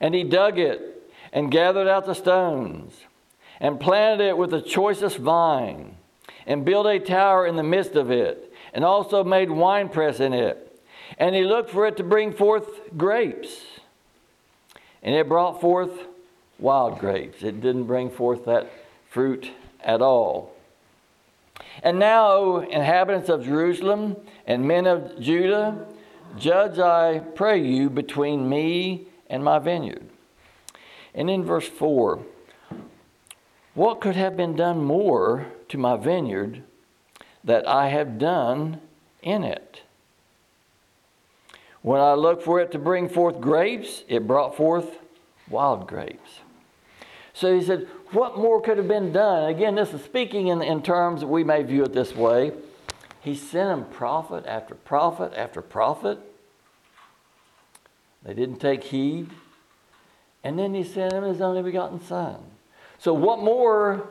And 0.00 0.14
he 0.14 0.24
dug 0.24 0.58
it 0.58 1.10
and 1.32 1.50
gathered 1.50 1.88
out 1.88 2.06
the 2.06 2.14
stones 2.14 2.94
and 3.60 3.80
planted 3.80 4.24
it 4.24 4.38
with 4.38 4.50
the 4.50 4.60
choicest 4.60 5.18
vine 5.18 5.96
and 6.46 6.64
built 6.64 6.86
a 6.86 6.98
tower 6.98 7.46
in 7.46 7.56
the 7.56 7.62
midst 7.62 7.94
of 7.94 8.10
it 8.10 8.52
and 8.72 8.84
also 8.84 9.24
made 9.24 9.50
winepress 9.50 10.20
in 10.20 10.32
it. 10.32 10.62
And 11.18 11.34
he 11.34 11.44
looked 11.44 11.70
for 11.70 11.86
it 11.86 11.96
to 11.96 12.04
bring 12.04 12.32
forth 12.32 12.96
grapes. 12.96 13.62
And 15.02 15.14
it 15.14 15.28
brought 15.28 15.60
forth 15.60 15.90
wild 16.58 16.98
grapes. 16.98 17.42
It 17.42 17.60
didn't 17.60 17.84
bring 17.84 18.10
forth 18.10 18.44
that 18.46 18.70
fruit 19.08 19.50
at 19.82 20.02
all. 20.02 20.52
And 21.82 21.98
now, 21.98 22.28
O 22.28 22.58
inhabitants 22.58 23.28
of 23.28 23.44
Jerusalem 23.44 24.16
and 24.46 24.66
men 24.66 24.86
of 24.86 25.20
Judah, 25.20 25.86
judge, 26.38 26.78
I 26.78 27.20
pray 27.34 27.62
you, 27.62 27.88
between 27.88 28.48
me 28.48 29.06
and 29.28 29.44
my 29.44 29.58
vineyard. 29.58 30.06
And 31.14 31.30
in 31.30 31.44
verse 31.44 31.66
4, 31.68 32.20
what 33.74 34.00
could 34.00 34.16
have 34.16 34.36
been 34.36 34.56
done 34.56 34.84
more 34.84 35.46
to 35.68 35.78
my 35.78 35.96
vineyard 35.96 36.62
that 37.44 37.66
I 37.68 37.88
have 37.88 38.18
done 38.18 38.80
in 39.22 39.44
it? 39.44 39.82
When 41.82 42.00
I 42.00 42.14
looked 42.14 42.42
for 42.42 42.60
it 42.60 42.72
to 42.72 42.78
bring 42.78 43.08
forth 43.08 43.40
grapes, 43.40 44.02
it 44.08 44.26
brought 44.26 44.56
forth 44.56 44.98
wild 45.48 45.86
grapes. 45.86 46.40
So 47.32 47.54
he 47.54 47.62
said, 47.62 47.86
What 48.12 48.38
more 48.38 48.60
could 48.60 48.78
have 48.78 48.88
been 48.88 49.12
done? 49.12 49.50
Again, 49.50 49.74
this 49.74 49.92
is 49.92 50.02
speaking 50.02 50.48
in, 50.48 50.62
in 50.62 50.82
terms 50.82 51.20
that 51.20 51.26
we 51.26 51.44
may 51.44 51.62
view 51.62 51.84
it 51.84 51.92
this 51.92 52.14
way. 52.14 52.52
He 53.20 53.34
sent 53.34 53.70
him 53.70 53.84
prophet 53.92 54.46
after 54.46 54.74
prophet 54.74 55.32
after 55.36 55.60
prophet 55.60 56.18
they 58.26 58.34
didn't 58.34 58.58
take 58.58 58.82
heed. 58.82 59.30
And 60.42 60.58
then 60.58 60.74
he 60.74 60.84
sent 60.84 61.12
him 61.12 61.22
his 61.22 61.40
only 61.40 61.62
begotten 61.62 62.00
son. 62.00 62.36
So, 62.98 63.14
what 63.14 63.38
more 63.38 64.08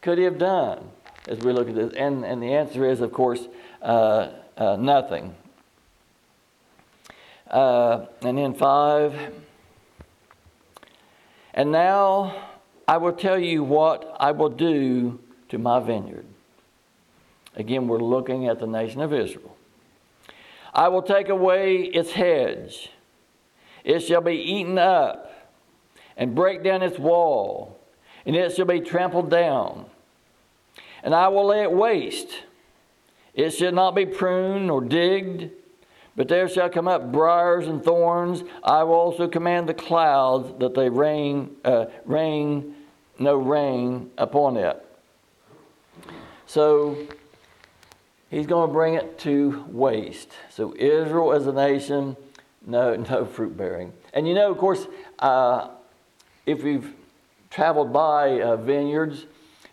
could 0.00 0.18
he 0.18 0.24
have 0.24 0.38
done 0.38 0.88
as 1.28 1.40
we 1.40 1.52
look 1.52 1.68
at 1.68 1.74
this? 1.74 1.92
And, 1.94 2.24
and 2.24 2.42
the 2.42 2.54
answer 2.54 2.88
is, 2.88 3.00
of 3.00 3.12
course, 3.12 3.46
uh, 3.82 4.30
uh, 4.56 4.76
nothing. 4.76 5.34
Uh, 7.50 8.06
and 8.22 8.38
then 8.38 8.54
five. 8.54 9.14
And 11.52 11.72
now 11.72 12.34
I 12.86 12.98
will 12.98 13.12
tell 13.12 13.38
you 13.38 13.64
what 13.64 14.16
I 14.20 14.30
will 14.30 14.50
do 14.50 15.18
to 15.48 15.58
my 15.58 15.80
vineyard. 15.80 16.26
Again, 17.56 17.88
we're 17.88 17.98
looking 17.98 18.46
at 18.46 18.60
the 18.60 18.66
nation 18.66 19.00
of 19.00 19.12
Israel. 19.12 19.56
I 20.74 20.88
will 20.88 21.02
take 21.02 21.30
away 21.30 21.82
its 21.82 22.12
hedge 22.12 22.90
it 23.86 24.00
shall 24.00 24.20
be 24.20 24.34
eaten 24.34 24.78
up, 24.78 25.32
and 26.16 26.34
break 26.34 26.64
down 26.64 26.82
its 26.82 26.98
wall, 26.98 27.80
and 28.26 28.34
it 28.34 28.54
shall 28.54 28.66
be 28.66 28.80
trampled 28.80 29.30
down. 29.30 29.86
And 31.04 31.14
I 31.14 31.28
will 31.28 31.46
lay 31.46 31.62
it 31.62 31.70
waste. 31.70 32.42
It 33.32 33.50
shall 33.50 33.70
not 33.70 33.94
be 33.94 34.04
pruned 34.04 34.72
or 34.72 34.80
digged, 34.80 35.50
but 36.16 36.26
there 36.26 36.48
shall 36.48 36.68
come 36.68 36.88
up 36.88 37.12
briars 37.12 37.68
and 37.68 37.84
thorns. 37.84 38.42
I 38.64 38.82
will 38.82 38.94
also 38.94 39.28
command 39.28 39.68
the 39.68 39.74
clouds 39.74 40.52
that 40.58 40.74
they 40.74 40.88
rain, 40.88 41.54
uh, 41.64 41.86
rain 42.04 42.74
no 43.20 43.36
rain 43.36 44.10
upon 44.18 44.56
it. 44.56 44.84
So 46.46 47.06
he's 48.30 48.48
going 48.48 48.68
to 48.68 48.72
bring 48.72 48.94
it 48.94 49.18
to 49.20 49.64
waste. 49.68 50.32
So 50.50 50.74
Israel 50.76 51.32
as 51.32 51.46
a 51.46 51.52
nation 51.52 52.16
no, 52.66 52.96
no 53.10 53.24
fruit 53.24 53.56
bearing. 53.56 53.92
And 54.12 54.28
you 54.28 54.34
know, 54.34 54.50
of 54.50 54.58
course, 54.58 54.86
uh, 55.20 55.68
if 56.44 56.62
you've 56.62 56.92
traveled 57.50 57.92
by 57.92 58.40
uh, 58.40 58.56
vineyards 58.56 59.24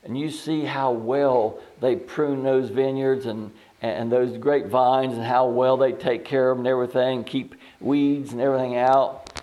and 0.03 0.17
you 0.17 0.29
see 0.29 0.63
how 0.63 0.91
well 0.91 1.59
they 1.81 1.95
prune 1.95 2.43
those 2.43 2.69
vineyards 2.69 3.25
and, 3.25 3.51
and 3.81 4.11
those 4.11 4.37
great 4.37 4.67
vines 4.67 5.13
and 5.13 5.25
how 5.25 5.47
well 5.47 5.77
they 5.77 5.91
take 5.91 6.23
care 6.25 6.51
of 6.51 6.57
them 6.57 6.65
and 6.65 6.71
everything, 6.71 7.23
keep 7.23 7.55
weeds 7.79 8.31
and 8.31 8.41
everything 8.41 8.77
out, 8.77 9.41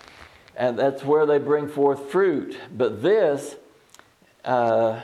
and 0.55 0.77
that's 0.77 1.03
where 1.03 1.25
they 1.25 1.37
bring 1.37 1.67
forth 1.67 2.11
fruit. 2.11 2.57
But 2.75 3.01
this, 3.01 3.55
uh, 4.45 5.01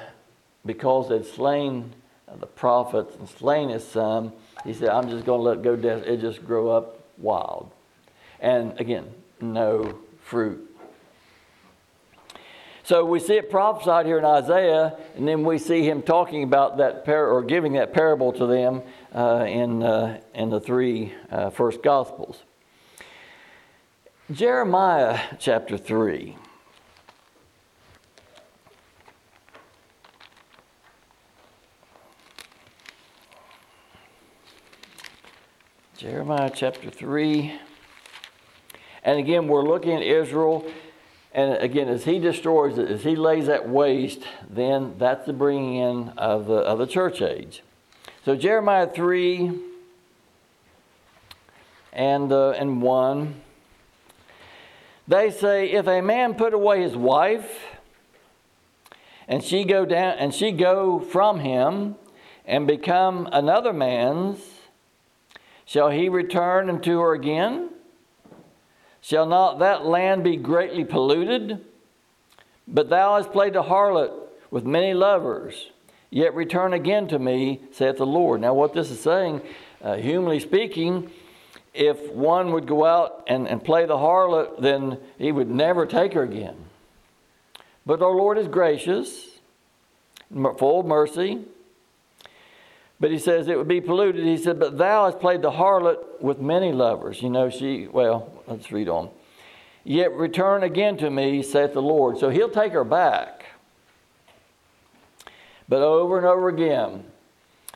because 0.65 1.09
they'd 1.09 1.25
slain 1.25 1.93
the 2.39 2.45
prophets 2.45 3.15
and 3.15 3.27
slain 3.27 3.69
his 3.69 3.87
son, 3.87 4.31
he 4.63 4.73
said, 4.73 4.89
I'm 4.89 5.09
just 5.09 5.25
going 5.25 5.39
to 5.39 5.43
let 5.43 5.57
it 5.57 5.63
go 5.63 5.75
down. 5.75 6.03
It 6.03 6.19
just 6.19 6.45
grow 6.45 6.69
up 6.69 6.99
wild. 7.17 7.71
And 8.39 8.79
again, 8.79 9.13
no 9.41 9.99
fruit. 10.21 10.63
So 12.83 13.03
we 13.03 13.19
see 13.19 13.33
it 13.33 13.49
prophesied 13.49 14.05
here 14.05 14.17
in 14.17 14.23
Isaiah, 14.23 14.97
and 15.17 15.27
then 15.27 15.43
we 15.43 15.57
see 15.57 15.83
him 15.83 16.01
talking 16.01 16.43
about 16.43 16.77
that 16.77 17.03
par- 17.03 17.27
or 17.29 17.43
giving 17.43 17.73
that 17.73 17.91
parable 17.91 18.31
to 18.31 18.45
them 18.45 18.81
uh, 19.13 19.43
in, 19.45 19.83
uh, 19.83 20.21
in 20.33 20.49
the 20.49 20.61
three 20.61 21.13
uh, 21.29 21.49
first 21.49 21.83
Gospels. 21.83 22.43
Jeremiah 24.31 25.19
chapter 25.37 25.77
3. 25.77 26.37
Jeremiah 35.97 36.51
chapter 36.53 36.89
3. 36.89 37.66
And 39.07 39.19
again, 39.19 39.47
we're 39.47 39.63
looking 39.63 39.93
at 39.93 40.03
Israel. 40.03 40.69
And 41.31 41.53
again, 41.63 41.87
as 41.87 42.03
he 42.03 42.19
destroys 42.19 42.77
it, 42.77 42.91
as 42.91 43.03
he 43.03 43.15
lays 43.15 43.47
that 43.47 43.69
waste, 43.69 44.23
then 44.49 44.95
that's 44.97 45.25
the 45.25 45.31
bringing 45.31 45.75
in 45.75 46.09
of 46.17 46.47
the, 46.47 46.55
of 46.55 46.77
the 46.77 46.85
church 46.85 47.21
age. 47.21 47.63
So 48.25 48.35
Jeremiah 48.35 48.85
3 48.85 49.61
and, 51.93 52.33
uh, 52.33 52.49
and 52.49 52.81
1. 52.81 53.41
They 55.07 55.31
say, 55.31 55.71
if 55.71 55.87
a 55.87 56.01
man 56.01 56.33
put 56.33 56.53
away 56.53 56.81
his 56.81 56.97
wife, 56.97 57.77
and 59.25 59.41
she 59.41 59.63
go 59.63 59.85
down 59.85 60.17
and 60.17 60.33
she 60.33 60.51
go 60.51 60.99
from 60.99 61.39
him 61.39 61.95
and 62.43 62.67
become 62.67 63.29
another 63.31 63.71
man's, 63.71 64.39
shall 65.65 65.91
he 65.91 66.09
return 66.09 66.69
unto 66.69 66.99
her 66.99 67.13
again? 67.13 67.69
Shall 69.07 69.25
not 69.25 69.59
that 69.59 69.85
land 69.85 70.25
be 70.25 70.35
greatly 70.35 70.83
polluted? 70.83 71.63
But 72.67 72.89
thou 72.89 73.15
hast 73.15 73.31
played 73.31 73.53
the 73.53 73.63
harlot 73.63 74.11
with 74.51 74.65
many 74.65 74.93
lovers, 74.93 75.71
yet 76.09 76.35
return 76.35 76.73
again 76.73 77.07
to 77.07 77.17
me, 77.17 77.61
saith 77.71 77.99
the 77.99 78.05
Lord. 78.05 78.41
Now, 78.41 78.53
what 78.53 78.73
this 78.73 78.91
is 78.91 78.99
saying, 78.99 79.43
uh, 79.81 79.95
humanly 79.95 80.41
speaking, 80.41 81.09
if 81.73 82.11
one 82.11 82.51
would 82.51 82.67
go 82.67 82.83
out 82.83 83.23
and, 83.27 83.47
and 83.47 83.63
play 83.63 83.85
the 83.85 83.95
harlot, 83.95 84.61
then 84.61 84.97
he 85.17 85.31
would 85.31 85.49
never 85.49 85.85
take 85.85 86.11
her 86.11 86.23
again. 86.23 86.57
But 87.85 88.01
our 88.01 88.11
Lord 88.11 88.37
is 88.37 88.49
gracious, 88.49 89.39
full 90.33 90.81
of 90.81 90.85
mercy. 90.85 91.45
But 92.99 93.11
he 93.11 93.19
says 93.19 93.47
it 93.47 93.57
would 93.57 93.67
be 93.67 93.81
polluted. 93.81 94.25
He 94.25 94.37
said, 94.37 94.59
But 94.59 94.77
thou 94.77 95.05
hast 95.05 95.19
played 95.19 95.41
the 95.41 95.51
harlot 95.51 96.21
with 96.21 96.39
many 96.39 96.71
lovers. 96.71 97.21
You 97.21 97.29
know, 97.29 97.49
she, 97.49 97.87
well, 97.87 98.31
let's 98.47 98.71
read 98.71 98.89
on. 98.89 99.09
Yet 99.83 100.13
return 100.13 100.63
again 100.63 100.97
to 100.97 101.09
me, 101.09 101.43
saith 101.43 101.73
the 101.73 101.81
Lord. 101.81 102.17
So 102.17 102.29
he'll 102.29 102.49
take 102.49 102.73
her 102.73 102.83
back. 102.83 103.45
But 105.69 105.81
over 105.81 106.17
and 106.17 106.25
over 106.25 106.49
again, 106.49 107.03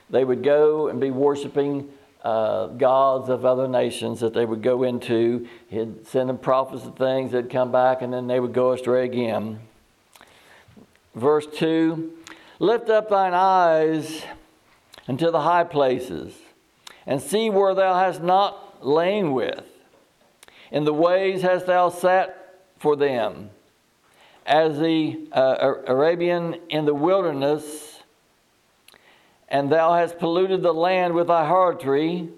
they 0.10 0.24
would 0.24 0.44
go 0.44 0.88
and 0.88 1.00
be 1.00 1.12
worshiping 1.12 1.90
uh, 2.24 2.68
gods 2.68 3.30
of 3.30 3.46
other 3.46 3.68
nations 3.68 4.20
that 4.20 4.34
they 4.34 4.46
would 4.46 4.62
go 4.62 4.84
into. 4.84 5.48
He'd 5.70 6.08
send 6.08 6.30
them 6.30 6.38
prophets 6.38 6.84
and 6.84 6.96
things, 6.96 7.32
they'd 7.32 7.50
come 7.50 7.72
back, 7.72 8.02
and 8.02 8.14
then 8.14 8.28
they 8.28 8.40
would 8.40 8.54
go 8.54 8.74
astray 8.74 9.06
again. 9.06 9.60
Verse 11.16 11.48
2 11.48 12.12
Lift 12.60 12.90
up 12.90 13.10
thine 13.10 13.34
eyes 13.34 14.24
unto 15.12 15.30
the 15.30 15.42
high 15.42 15.66
places, 15.66 16.34
and 17.06 17.22
see 17.22 17.50
where 17.50 17.76
thou 17.76 17.96
hast 17.96 18.24
not 18.24 18.82
lain 18.82 19.34
with. 19.34 19.66
In 20.72 20.86
the 20.86 20.94
ways 20.94 21.42
hast 21.42 21.66
thou 21.66 21.90
sat 21.90 22.62
for 22.80 22.96
them, 22.96 23.50
as 24.46 24.80
the 24.80 25.28
uh, 25.34 25.74
Arabian 25.86 26.56
in 26.70 26.86
the 26.86 26.94
wilderness 26.94 28.00
and 29.50 29.70
thou 29.70 29.96
hast 29.96 30.18
polluted 30.18 30.62
the 30.62 30.74
land 30.74 31.14
with 31.14 31.28
thy 31.28 31.46
harlotry 31.46 32.30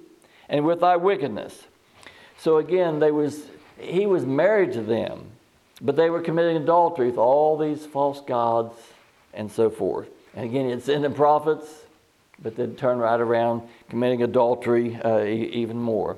and 0.49 0.65
with 0.65 0.79
thy 0.79 0.95
wickedness. 0.95 1.65
So 2.39 2.57
again, 2.57 2.97
they 2.97 3.11
was, 3.11 3.43
he 3.77 4.07
was 4.07 4.25
married 4.25 4.73
to 4.73 4.81
them, 4.81 5.27
but 5.79 5.95
they 5.95 6.09
were 6.09 6.21
committing 6.21 6.57
adultery 6.57 7.05
with 7.05 7.19
all 7.19 7.55
these 7.55 7.85
false 7.85 8.19
gods 8.21 8.75
and 9.31 9.51
so 9.51 9.69
forth. 9.69 10.07
And 10.35 10.43
again, 10.43 10.65
it's 10.65 10.89
in 10.89 11.03
the 11.03 11.11
prophets, 11.11 11.82
but 12.43 12.55
then 12.55 12.75
turn 12.75 12.99
right 12.99 13.19
around 13.19 13.63
committing 13.89 14.21
adultery 14.21 14.95
uh, 14.97 15.23
e- 15.23 15.49
even 15.53 15.79
more. 15.79 16.17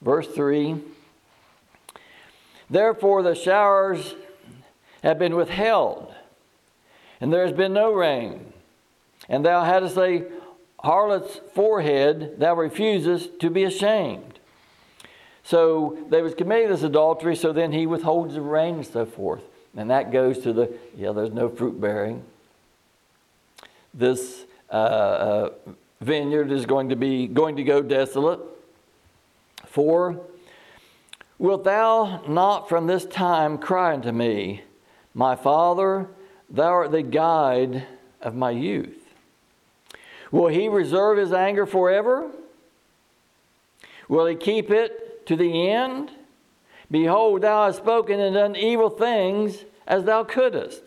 Verse 0.00 0.28
3 0.28 0.80
Therefore, 2.70 3.22
the 3.22 3.34
showers 3.34 4.14
have 5.02 5.18
been 5.18 5.36
withheld, 5.36 6.14
and 7.20 7.32
there 7.32 7.46
has 7.46 7.54
been 7.54 7.72
no 7.72 7.92
rain 7.92 8.52
and 9.28 9.44
thou 9.44 9.64
hadst 9.64 9.96
a 9.96 10.24
harlot's 10.80 11.40
forehead, 11.54 12.38
thou 12.38 12.54
refusest 12.54 13.40
to 13.40 13.50
be 13.50 13.64
ashamed. 13.64 14.38
So 15.42 15.98
they 16.08 16.22
was 16.22 16.34
committing 16.34 16.70
this 16.70 16.82
adultery, 16.82 17.36
so 17.36 17.52
then 17.52 17.72
he 17.72 17.86
withholds 17.86 18.34
the 18.34 18.40
rain 18.40 18.76
and 18.76 18.86
so 18.86 19.06
forth. 19.06 19.42
And 19.76 19.90
that 19.90 20.10
goes 20.10 20.38
to 20.38 20.52
the, 20.52 20.72
yeah, 20.96 21.12
there's 21.12 21.32
no 21.32 21.48
fruit 21.48 21.80
bearing. 21.80 22.24
This 23.92 24.44
uh, 24.70 24.72
uh, 24.72 25.50
vineyard 26.00 26.50
is 26.50 26.66
going 26.66 26.88
to 26.88 26.96
be 26.96 27.26
going 27.26 27.56
to 27.56 27.64
go 27.64 27.82
desolate. 27.82 28.40
For 29.66 30.20
wilt 31.38 31.64
thou 31.64 32.22
not 32.28 32.68
from 32.68 32.86
this 32.86 33.04
time 33.04 33.58
cry 33.58 33.94
unto 33.94 34.12
me, 34.12 34.62
My 35.14 35.36
Father, 35.36 36.08
thou 36.48 36.72
art 36.72 36.92
the 36.92 37.02
guide 37.02 37.86
of 38.20 38.34
my 38.34 38.50
youth? 38.50 39.06
Will 40.30 40.48
he 40.48 40.68
reserve 40.68 41.18
his 41.18 41.32
anger 41.32 41.66
forever? 41.66 42.30
Will 44.08 44.26
he 44.26 44.34
keep 44.34 44.70
it 44.70 45.26
to 45.26 45.36
the 45.36 45.70
end? 45.70 46.10
Behold, 46.90 47.42
thou 47.42 47.66
hast 47.66 47.78
spoken 47.78 48.20
and 48.20 48.34
done 48.34 48.56
evil 48.56 48.90
things 48.90 49.64
as 49.86 50.04
thou 50.04 50.24
couldst. 50.24 50.82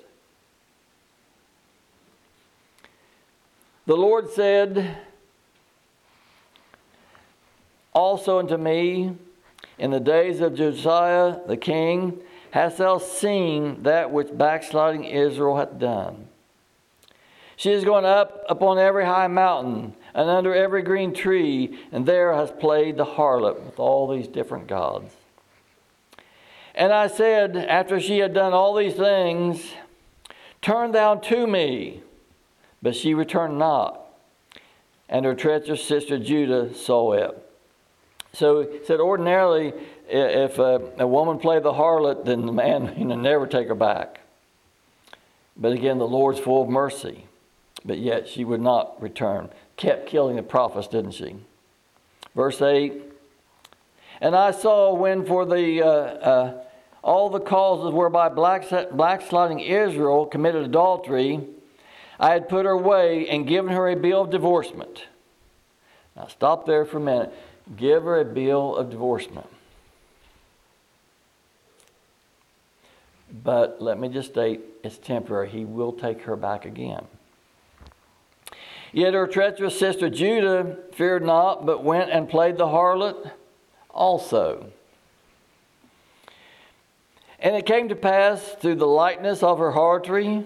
The 3.89 3.97
Lord 3.97 4.29
said 4.29 4.97
also 7.91 8.37
unto 8.37 8.55
me, 8.55 9.15
In 9.79 9.89
the 9.89 9.99
days 9.99 10.41
of 10.41 10.53
Josiah 10.53 11.37
the 11.47 11.57
king, 11.57 12.19
hast 12.51 12.77
thou 12.77 12.99
seen 12.99 13.81
that 13.81 14.11
which 14.11 14.27
backsliding 14.31 15.05
Israel 15.05 15.57
hath 15.57 15.79
done? 15.79 16.27
She 17.55 17.71
is 17.71 17.83
going 17.83 18.05
up 18.05 18.43
upon 18.47 18.77
every 18.77 19.05
high 19.05 19.25
mountain 19.25 19.95
and 20.13 20.29
under 20.29 20.53
every 20.53 20.83
green 20.83 21.11
tree, 21.11 21.79
and 21.91 22.05
there 22.05 22.31
has 22.31 22.51
played 22.51 22.95
the 22.95 23.05
harlot 23.05 23.59
with 23.65 23.79
all 23.79 24.07
these 24.07 24.27
different 24.27 24.67
gods. 24.67 25.11
And 26.75 26.93
I 26.93 27.07
said, 27.07 27.57
after 27.57 27.99
she 27.99 28.19
had 28.19 28.35
done 28.35 28.53
all 28.53 28.75
these 28.75 28.93
things, 28.93 29.73
Turn 30.61 30.91
thou 30.91 31.15
to 31.15 31.47
me. 31.47 32.03
But 32.81 32.95
she 32.95 33.13
returned 33.13 33.59
not. 33.59 34.05
And 35.07 35.25
her 35.25 35.35
treacherous 35.35 35.83
sister 35.83 36.19
Judah 36.19 36.73
saw 36.73 37.13
it. 37.13 37.45
So 38.33 38.61
he 38.61 38.85
said, 38.85 38.99
ordinarily, 38.99 39.73
if 40.07 40.59
a, 40.59 40.81
a 40.99 41.07
woman 41.07 41.39
played 41.39 41.63
the 41.63 41.73
harlot, 41.73 42.25
then 42.25 42.45
the 42.45 42.51
man 42.51 42.93
you 42.97 43.05
know, 43.05 43.15
never 43.15 43.47
take 43.47 43.67
her 43.67 43.75
back. 43.75 44.21
But 45.57 45.73
again, 45.73 45.97
the 45.97 46.07
Lord's 46.07 46.39
full 46.39 46.63
of 46.63 46.69
mercy 46.69 47.25
but 47.85 47.97
yet 47.97 48.27
she 48.27 48.43
would 48.43 48.61
not 48.61 49.01
return. 49.01 49.49
Kept 49.77 50.07
killing 50.07 50.35
the 50.35 50.43
prophets, 50.43 50.87
didn't 50.87 51.11
she? 51.11 51.35
Verse 52.35 52.61
8 52.61 53.01
And 54.21 54.35
I 54.35 54.51
saw 54.51 54.93
when 54.93 55.25
for 55.25 55.45
the 55.45 55.81
uh, 55.81 55.87
uh, 55.87 56.63
all 57.01 57.29
the 57.29 57.39
causes 57.39 57.93
whereby 57.93 58.29
black 58.29 58.69
backsliding 58.91 59.61
Israel 59.61 60.25
committed 60.25 60.63
adultery, 60.65 61.41
I 62.19 62.31
had 62.31 62.49
put 62.49 62.65
her 62.65 62.71
away 62.71 63.29
and 63.29 63.47
given 63.47 63.71
her 63.71 63.87
a 63.87 63.95
bill 63.95 64.21
of 64.21 64.29
divorcement. 64.29 65.05
Now 66.15 66.27
stop 66.27 66.65
there 66.65 66.85
for 66.85 66.97
a 66.97 67.01
minute. 67.01 67.33
Give 67.77 68.03
her 68.03 68.19
a 68.19 68.25
bill 68.25 68.75
of 68.75 68.89
divorcement. 68.89 69.47
But 73.31 73.81
let 73.81 73.99
me 73.99 74.09
just 74.09 74.31
state 74.31 74.61
it's 74.83 74.97
temporary. 74.97 75.49
He 75.49 75.63
will 75.63 75.93
take 75.93 76.23
her 76.23 76.35
back 76.35 76.65
again. 76.65 77.05
Yet 78.91 79.13
her 79.13 79.27
treacherous 79.27 79.77
sister 79.77 80.09
Judah 80.09 80.77
feared 80.93 81.23
not, 81.23 81.65
but 81.65 81.83
went 81.83 82.09
and 82.09 82.27
played 82.27 82.57
the 82.57 82.65
harlot 82.65 83.31
also. 83.91 84.71
And 87.39 87.55
it 87.55 87.65
came 87.65 87.87
to 87.89 87.95
pass 87.95 88.41
through 88.59 88.75
the 88.75 88.87
lightness 88.87 89.43
of 89.43 89.59
her 89.59 89.71
harlotry 89.71 90.43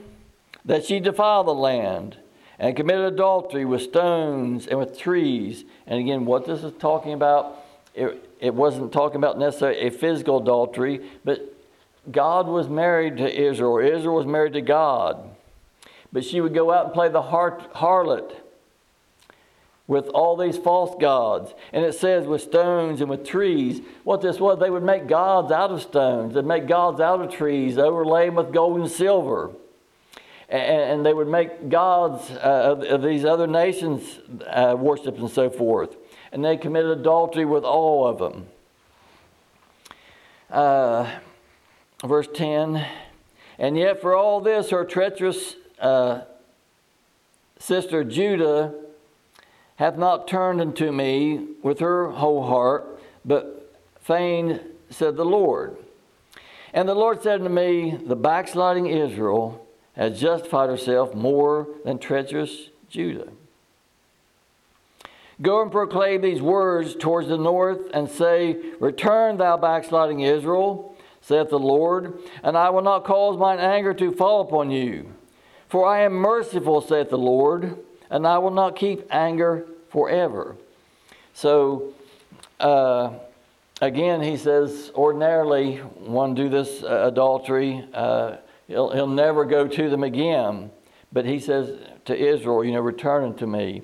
that 0.66 0.86
she 0.86 1.00
defiled 1.00 1.48
the 1.48 1.54
land 1.54 2.18
and 2.60 2.76
committed 2.76 3.14
adultery 3.14 3.66
with 3.66 3.82
stones 3.82 4.68
and 4.68 4.80
with 4.80 4.98
trees. 4.98 5.66
And 5.88 6.00
again, 6.00 6.26
what 6.26 6.46
this 6.46 6.64
is 6.64 6.74
talking 6.80 7.14
about, 7.14 7.58
it, 7.94 8.30
it 8.40 8.54
wasn't 8.54 8.92
talking 8.94 9.18
about 9.18 9.38
necessarily 9.38 9.88
a 9.88 9.92
physical 9.92 10.42
adultery, 10.42 11.02
but 11.26 11.54
God 12.12 12.48
was 12.48 12.70
married 12.70 13.18
to 13.18 13.42
Israel, 13.42 13.78
Israel 13.80 14.16
was 14.16 14.26
married 14.26 14.54
to 14.54 14.62
God. 14.62 15.30
But 16.12 16.24
she 16.24 16.42
would 16.42 16.54
go 16.54 16.72
out 16.72 16.86
and 16.86 16.94
play 16.94 17.10
the 17.10 17.22
harlot 17.22 18.36
with 19.88 20.08
all 20.10 20.38
these 20.38 20.58
false 20.58 20.96
gods. 21.00 21.54
And 21.72 21.84
it 21.84 21.96
says 21.96 22.26
with 22.26 22.42
stones 22.42 23.02
and 23.02 23.10
with 23.10 23.26
trees. 23.26 23.82
What 24.04 24.22
this 24.22 24.40
was, 24.40 24.60
they 24.60 24.70
would 24.70 24.84
make 24.84 25.08
gods 25.08 25.52
out 25.52 25.72
of 25.72 25.82
stones, 25.82 26.36
they'd 26.36 26.46
make 26.46 26.68
gods 26.68 27.02
out 27.02 27.22
of 27.22 27.32
trees, 27.32 27.78
overlay 27.78 28.28
them 28.28 28.36
with 28.36 28.54
gold 28.54 28.80
and 28.80 28.90
silver. 28.90 29.52
And, 30.54 31.04
they 31.04 31.16
would 31.16 31.28
make 31.28 31.70
gods 31.70 32.30
uh, 32.30 32.76
of, 32.88 33.02
these 33.02 33.26
other 33.26 33.48
nations 33.48 34.20
uh, 34.48 34.76
worship 34.78 35.18
and 35.18 35.28
so 35.28 35.50
forth. 35.50 35.96
And 36.32 36.46
they 36.46 36.58
committed 36.58 37.00
adultery 37.00 37.44
with 37.44 37.64
all 37.64 38.06
of 38.06 38.20
them. 38.20 38.46
Uh, 40.52 41.10
verse 42.06 42.28
10 42.32 42.86
And 43.58 43.76
yet, 43.76 44.00
for 44.00 44.16
all 44.16 44.42
this, 44.42 44.70
her 44.70 44.86
treacherous 44.86 45.56
uh, 45.80 46.22
sister 47.58 48.04
Judah 48.04 48.76
hath 49.78 49.98
not 49.98 50.28
turned 50.28 50.62
unto 50.62 50.92
me 50.92 51.48
with 51.64 51.80
her 51.80 52.12
whole 52.12 52.46
heart, 52.46 53.02
but 53.26 53.76
fain, 54.02 54.60
said 54.92 55.16
the 55.16 55.26
Lord. 55.26 55.78
And 56.76 56.88
the 56.88 56.94
Lord 56.94 57.24
said 57.24 57.42
unto 57.42 57.52
me, 57.52 57.98
The 58.06 58.16
backsliding 58.16 58.86
Israel 58.86 59.63
has 59.96 60.20
justified 60.20 60.70
herself 60.70 61.14
more 61.14 61.68
than 61.86 62.00
treacherous 62.00 62.70
Judah. 62.90 63.28
Go 65.42 65.62
and 65.62 65.72
proclaim 65.72 66.22
these 66.22 66.42
words 66.42 66.96
towards 66.96 67.28
the 67.28 67.38
north, 67.38 67.90
and 67.94 68.10
say, 68.10 68.58
Return, 68.80 69.38
thou 69.38 69.58
backsliding 69.58 70.22
Israel, 70.22 70.96
saith 71.22 71.50
the 71.50 71.60
Lord, 71.60 72.20
and 72.44 72.58
I 72.58 72.70
will 72.70 72.82
not 72.82 73.04
cause 73.04 73.38
mine 73.38 73.60
anger 73.60 73.94
to 73.96 74.12
fall 74.12 74.42
upon 74.42 74.72
you. 74.72 75.12
For 75.70 75.88
I 75.88 76.02
am 76.02 76.14
merciful, 76.14 76.82
saith 76.82 77.10
the 77.10 77.18
Lord, 77.18 77.78
and 78.10 78.28
I 78.28 78.38
will 78.38 78.52
not 78.52 78.76
keep 78.76 79.08
anger 79.10 79.66
forever. 79.90 80.56
So, 81.34 81.94
uh, 82.60 83.14
again, 83.82 84.22
he 84.22 84.38
says, 84.38 84.92
ordinarily, 84.94 85.78
one 85.78 86.36
do 86.36 86.48
this 86.48 86.84
uh, 86.84 87.08
adultery, 87.08 87.84
uh, 87.94 88.38
he'll, 88.68 88.92
he'll 88.92 89.08
never 89.08 89.46
go 89.46 89.68
to 89.68 89.90
them 89.90 90.04
again. 90.04 90.72
But 91.12 91.26
he 91.26 91.40
says 91.40 91.80
to 92.06 92.16
Israel, 92.16 92.64
you 92.64 92.72
know, 92.72 92.82
return 92.82 93.24
unto 93.24 93.46
me. 93.46 93.84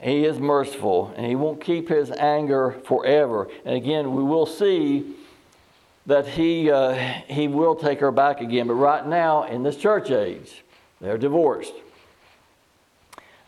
He 0.00 0.24
is 0.24 0.38
merciful, 0.38 1.12
and 1.14 1.26
he 1.26 1.34
won't 1.34 1.60
keep 1.60 1.88
his 1.88 2.10
anger 2.12 2.80
forever. 2.86 3.48
And 3.66 3.76
again, 3.76 4.14
we 4.14 4.22
will 4.22 4.46
see 4.46 5.14
that 6.06 6.26
he, 6.26 6.70
uh, 6.70 6.94
he 7.28 7.48
will 7.48 7.74
take 7.74 8.00
her 8.00 8.10
back 8.10 8.40
again. 8.40 8.66
But 8.66 8.74
right 8.74 9.06
now, 9.06 9.44
in 9.44 9.62
this 9.62 9.76
church 9.76 10.10
age, 10.10 10.64
they're 11.00 11.18
divorced. 11.18 11.74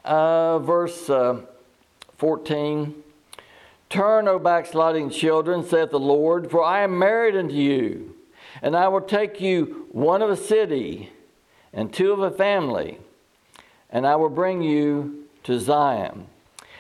Uh, 0.05 0.59
verse 0.59 1.09
uh, 1.09 1.41
14 2.19 3.03
Turn, 3.89 4.27
O 4.27 4.39
backsliding 4.39 5.11
children, 5.11 5.63
saith 5.63 5.91
the 5.91 6.01
Lord, 6.01 6.51
for 6.51 6.65
I 6.65 6.81
am 6.81 6.99
married 6.99 7.37
unto 7.37 7.55
you, 7.55 8.17
and 8.63 8.77
I 8.77 8.89
will 8.89 9.01
take 9.01 9.41
you 9.41 9.89
one 9.91 10.23
of 10.23 10.31
a 10.31 10.37
city 10.37 11.11
and 11.73 11.93
two 11.93 12.13
of 12.13 12.21
a 12.21 12.31
family, 12.31 12.99
and 13.91 14.07
I 14.07 14.17
will 14.17 14.31
bring 14.31 14.63
you 14.63 15.27
to 15.45 15.59
Zion. 15.59 16.27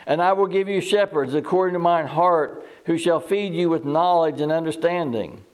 And 0.06 0.22
I 0.22 0.32
will 0.32 0.46
give 0.46 0.68
you 0.68 0.80
shepherds 0.80 1.34
according 1.34 1.74
to 1.74 1.78
mine 1.78 2.06
heart, 2.06 2.66
who 2.86 2.98
shall 2.98 3.20
feed 3.20 3.54
you 3.54 3.68
with 3.68 3.84
knowledge 3.84 4.40
and 4.40 4.50
understanding. 4.50 5.44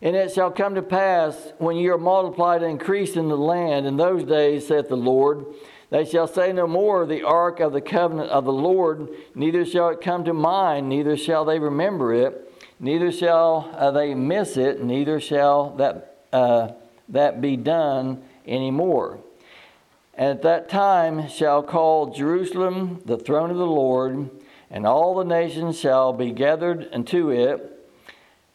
And 0.00 0.16
it 0.16 0.32
shall 0.32 0.50
come 0.50 0.74
to 0.74 0.82
pass, 0.82 1.52
when 1.58 1.76
ye 1.76 1.88
are 1.88 1.98
multiplied 1.98 2.62
and 2.62 2.72
increased 2.72 3.16
in 3.16 3.28
the 3.28 3.36
land, 3.36 3.86
in 3.86 3.96
those 3.96 4.24
days, 4.24 4.66
saith 4.66 4.88
the 4.88 4.96
Lord, 4.96 5.46
they 5.90 6.04
shall 6.04 6.26
say 6.26 6.52
no 6.52 6.66
more, 6.66 7.04
the 7.04 7.22
ark 7.22 7.60
of 7.60 7.72
the 7.72 7.80
covenant 7.80 8.30
of 8.30 8.44
the 8.44 8.52
Lord, 8.52 9.08
neither 9.34 9.64
shall 9.64 9.90
it 9.90 10.00
come 10.00 10.24
to 10.24 10.32
mind, 10.32 10.88
neither 10.88 11.16
shall 11.16 11.44
they 11.44 11.58
remember 11.58 12.14
it, 12.14 12.51
neither 12.82 13.10
shall 13.10 13.70
uh, 13.74 13.90
they 13.90 14.14
miss 14.14 14.58
it, 14.58 14.82
neither 14.82 15.18
shall 15.18 15.70
that, 15.76 16.18
uh, 16.34 16.72
that 17.08 17.40
be 17.40 17.56
done 17.56 18.22
any 18.46 18.70
more. 18.70 19.18
And 20.14 20.28
at 20.28 20.42
that 20.42 20.68
time 20.68 21.28
shall 21.28 21.62
call 21.62 22.12
Jerusalem 22.12 23.00
the 23.06 23.16
throne 23.16 23.50
of 23.50 23.56
the 23.56 23.66
Lord, 23.66 24.28
and 24.70 24.86
all 24.86 25.14
the 25.14 25.24
nations 25.24 25.80
shall 25.80 26.12
be 26.12 26.30
gathered 26.30 26.90
unto 26.92 27.30
it 27.30 27.72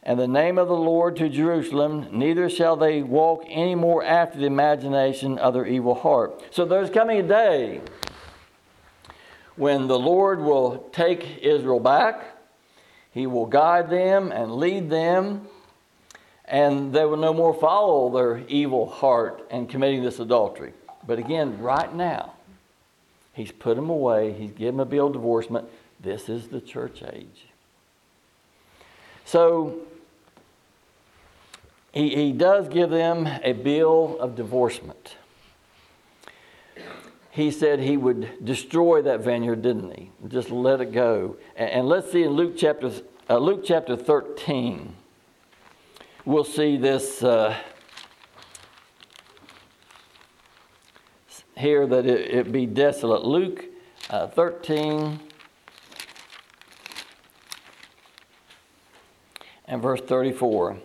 and 0.08 0.18
the 0.18 0.26
name 0.26 0.58
of 0.58 0.70
the 0.70 0.74
Lord 0.74 1.18
to 1.18 1.28
Jerusalem, 1.28 2.08
neither 2.14 2.50
shall 2.50 2.78
they 2.78 3.04
walk 3.04 3.44
any 3.50 3.76
more 3.76 4.02
after 4.02 4.40
the 4.40 4.46
imagination 4.46 5.38
of 5.38 5.54
their 5.54 5.66
evil 5.66 5.96
heart. 5.96 6.42
So 6.50 6.64
there's 6.64 6.90
coming 6.90 7.20
a 7.20 7.28
day 7.28 7.82
when 9.58 9.88
the 9.88 10.00
Lord 10.00 10.40
will 10.40 10.88
take 10.94 11.40
Israel 11.40 11.82
back, 11.82 12.37
He 13.18 13.26
will 13.26 13.48
guide 13.48 13.90
them 13.90 14.32
and 14.32 14.58
lead 14.58 14.92
them, 14.92 15.48
and 16.46 16.94
they 16.94 17.04
will 17.04 17.18
no 17.18 17.34
more 17.34 17.52
follow 17.52 18.12
their 18.12 18.48
evil 18.48 18.88
heart 18.88 19.44
and 19.50 19.68
committing 19.68 20.04
this 20.04 20.20
adultery. 20.20 20.74
But 21.08 21.18
again, 21.18 21.58
right 21.60 21.92
now, 21.92 22.34
He's 23.34 23.52
put 23.52 23.76
them 23.76 23.90
away, 23.90 24.34
He's 24.34 24.52
given 24.52 24.78
them 24.78 24.82
a 24.82 24.86
bill 24.86 25.08
of 25.08 25.14
divorcement. 25.14 25.68
This 26.00 26.30
is 26.30 26.50
the 26.50 26.62
church 26.62 27.02
age. 27.12 27.48
So 29.26 29.80
he, 31.92 32.10
he 32.10 32.32
does 32.34 32.70
give 32.70 32.92
them 32.92 33.28
a 33.42 33.54
bill 33.54 34.20
of 34.20 34.36
divorcement. 34.36 35.16
He 37.38 37.52
said 37.52 37.82
he 37.82 37.98
would 37.98 38.44
destroy 38.44 39.04
that 39.04 39.20
vineyard, 39.20 39.62
didn't 39.62 39.92
he? 39.92 40.10
Just 40.28 40.50
let 40.50 40.82
it 40.82 40.92
go. 40.92 41.38
And, 41.56 41.88
let's 41.88 42.12
see 42.12 42.24
in 42.24 42.32
Luke 42.32 42.56
chapter, 42.58 42.92
uh, 43.30 43.38
Luke 43.38 43.62
chapter 43.64 43.96
13, 43.96 44.96
we'll 46.26 46.44
see 46.44 46.78
this 46.78 47.22
uh, 47.22 47.56
here 51.56 51.86
that 51.86 52.08
it, 52.08 52.32
it, 52.34 52.52
be 52.52 52.66
desolate. 52.66 53.24
Luke 53.24 53.66
uh, 54.10 54.26
13 54.26 55.20
and 59.68 59.80
verse 59.80 60.02
34. 60.02 60.78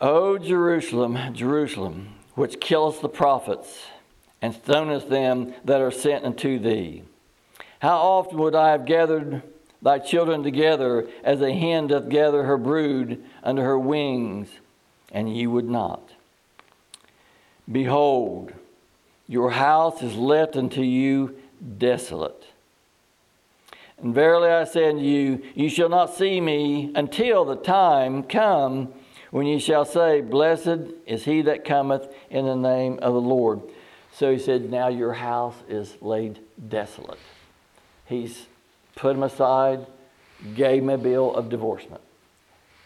O 0.00 0.36
Jerusalem, 0.36 1.18
Jerusalem, 1.32 2.08
which 2.34 2.60
killest 2.60 3.00
the 3.00 3.08
prophets 3.08 3.86
and 4.42 4.54
stonest 4.54 5.08
them 5.08 5.54
that 5.64 5.80
are 5.80 5.90
sent 5.90 6.24
unto 6.24 6.58
thee. 6.58 7.02
How 7.80 7.96
often 7.96 8.38
would 8.38 8.54
I 8.54 8.72
have 8.72 8.84
gathered 8.84 9.42
thy 9.80 9.98
children 9.98 10.42
together 10.42 11.08
as 11.24 11.40
a 11.40 11.52
hen 11.52 11.86
doth 11.86 12.08
gather 12.08 12.42
her 12.42 12.58
brood 12.58 13.24
under 13.42 13.62
her 13.62 13.78
wings, 13.78 14.48
and 15.10 15.34
ye 15.34 15.46
would 15.46 15.68
not? 15.68 16.10
Behold, 17.70 18.52
your 19.26 19.50
house 19.50 20.02
is 20.02 20.14
left 20.14 20.56
unto 20.56 20.82
you 20.82 21.36
desolate. 21.78 22.44
And 23.98 24.14
verily 24.14 24.50
I 24.50 24.64
say 24.64 24.90
unto 24.90 25.02
you, 25.02 25.42
you 25.54 25.70
shall 25.70 25.88
not 25.88 26.14
see 26.14 26.38
me 26.40 26.92
until 26.94 27.46
the 27.46 27.56
time 27.56 28.22
come 28.22 28.92
when 29.36 29.46
ye 29.46 29.58
shall 29.58 29.84
say, 29.84 30.22
Blessed 30.22 30.94
is 31.04 31.26
he 31.26 31.42
that 31.42 31.62
cometh 31.62 32.08
in 32.30 32.46
the 32.46 32.56
name 32.56 32.98
of 33.02 33.12
the 33.12 33.20
Lord. 33.20 33.60
So 34.10 34.32
he 34.32 34.38
said, 34.38 34.70
Now 34.70 34.88
your 34.88 35.12
house 35.12 35.56
is 35.68 35.94
laid 36.00 36.40
desolate. 36.70 37.18
He's 38.06 38.46
put 38.94 39.14
him 39.14 39.22
aside, 39.22 39.86
gave 40.54 40.82
him 40.82 40.88
a 40.88 40.96
bill 40.96 41.34
of 41.34 41.50
divorcement. 41.50 42.00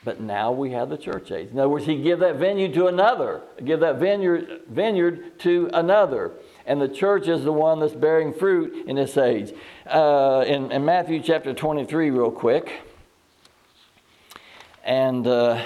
But 0.02 0.20
now 0.20 0.50
we 0.50 0.72
have 0.72 0.88
the 0.88 0.96
church 0.98 1.30
age. 1.30 1.50
In 1.52 1.58
other 1.60 1.68
words, 1.68 1.86
he 1.86 2.02
give 2.02 2.18
that 2.18 2.34
vineyard 2.34 2.74
to 2.74 2.88
another, 2.88 3.42
give 3.64 3.78
that 3.78 4.00
vineyard, 4.00 4.62
vineyard 4.68 5.38
to 5.40 5.70
another. 5.72 6.32
And 6.66 6.80
the 6.80 6.88
church 6.88 7.28
is 7.28 7.44
the 7.44 7.52
one 7.52 7.78
that's 7.78 7.94
bearing 7.94 8.32
fruit 8.32 8.88
in 8.88 8.96
this 8.96 9.16
age. 9.16 9.54
Uh, 9.86 10.44
in, 10.44 10.72
in, 10.72 10.84
Matthew 10.84 11.22
chapter 11.22 11.54
23, 11.54 12.10
real 12.10 12.32
quick. 12.32 12.72
And. 14.82 15.28
Uh, 15.28 15.62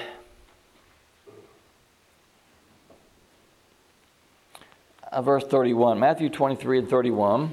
verse 5.23 5.45
31. 5.45 5.99
Matthew 5.99 6.29
23 6.29 6.79
and 6.81 6.89
31. 6.89 7.53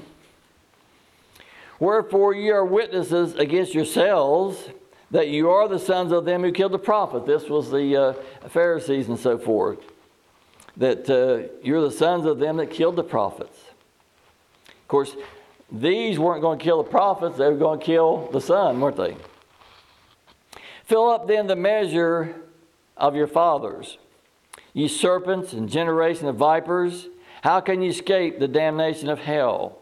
Wherefore 1.78 2.34
ye 2.34 2.50
are 2.50 2.64
witnesses 2.64 3.34
against 3.34 3.74
yourselves 3.74 4.70
that 5.10 5.28
you 5.28 5.50
are 5.50 5.68
the 5.68 5.78
sons 5.78 6.10
of 6.12 6.24
them 6.24 6.42
who 6.42 6.52
killed 6.52 6.72
the 6.72 6.78
prophet. 6.78 7.26
This 7.26 7.48
was 7.48 7.70
the 7.70 7.96
uh, 7.96 8.48
Pharisees 8.48 9.08
and 9.08 9.18
so 9.18 9.36
forth. 9.36 9.78
That 10.76 11.08
uh, 11.10 11.52
you're 11.62 11.82
the 11.82 11.90
sons 11.90 12.24
of 12.24 12.38
them 12.38 12.56
that 12.56 12.70
killed 12.70 12.96
the 12.96 13.04
prophets. 13.04 13.58
Of 14.68 14.88
course, 14.88 15.14
these 15.70 16.18
weren't 16.18 16.40
going 16.40 16.58
to 16.58 16.64
kill 16.64 16.82
the 16.82 16.88
prophets, 16.90 17.36
they 17.36 17.46
were 17.46 17.56
going 17.56 17.80
to 17.80 17.84
kill 17.84 18.30
the 18.30 18.40
son, 18.40 18.80
weren't 18.80 18.96
they? 18.96 19.16
Fill 20.84 21.10
up 21.10 21.26
then 21.26 21.46
the 21.46 21.56
measure 21.56 22.34
of 22.96 23.16
your 23.16 23.26
fathers, 23.26 23.98
ye 24.72 24.88
serpents 24.88 25.52
and 25.52 25.68
generation 25.68 26.26
of 26.28 26.36
vipers. 26.36 27.08
How 27.42 27.60
can 27.60 27.82
you 27.82 27.90
escape 27.90 28.38
the 28.38 28.46
damnation 28.46 29.08
of 29.08 29.18
hell? 29.18 29.78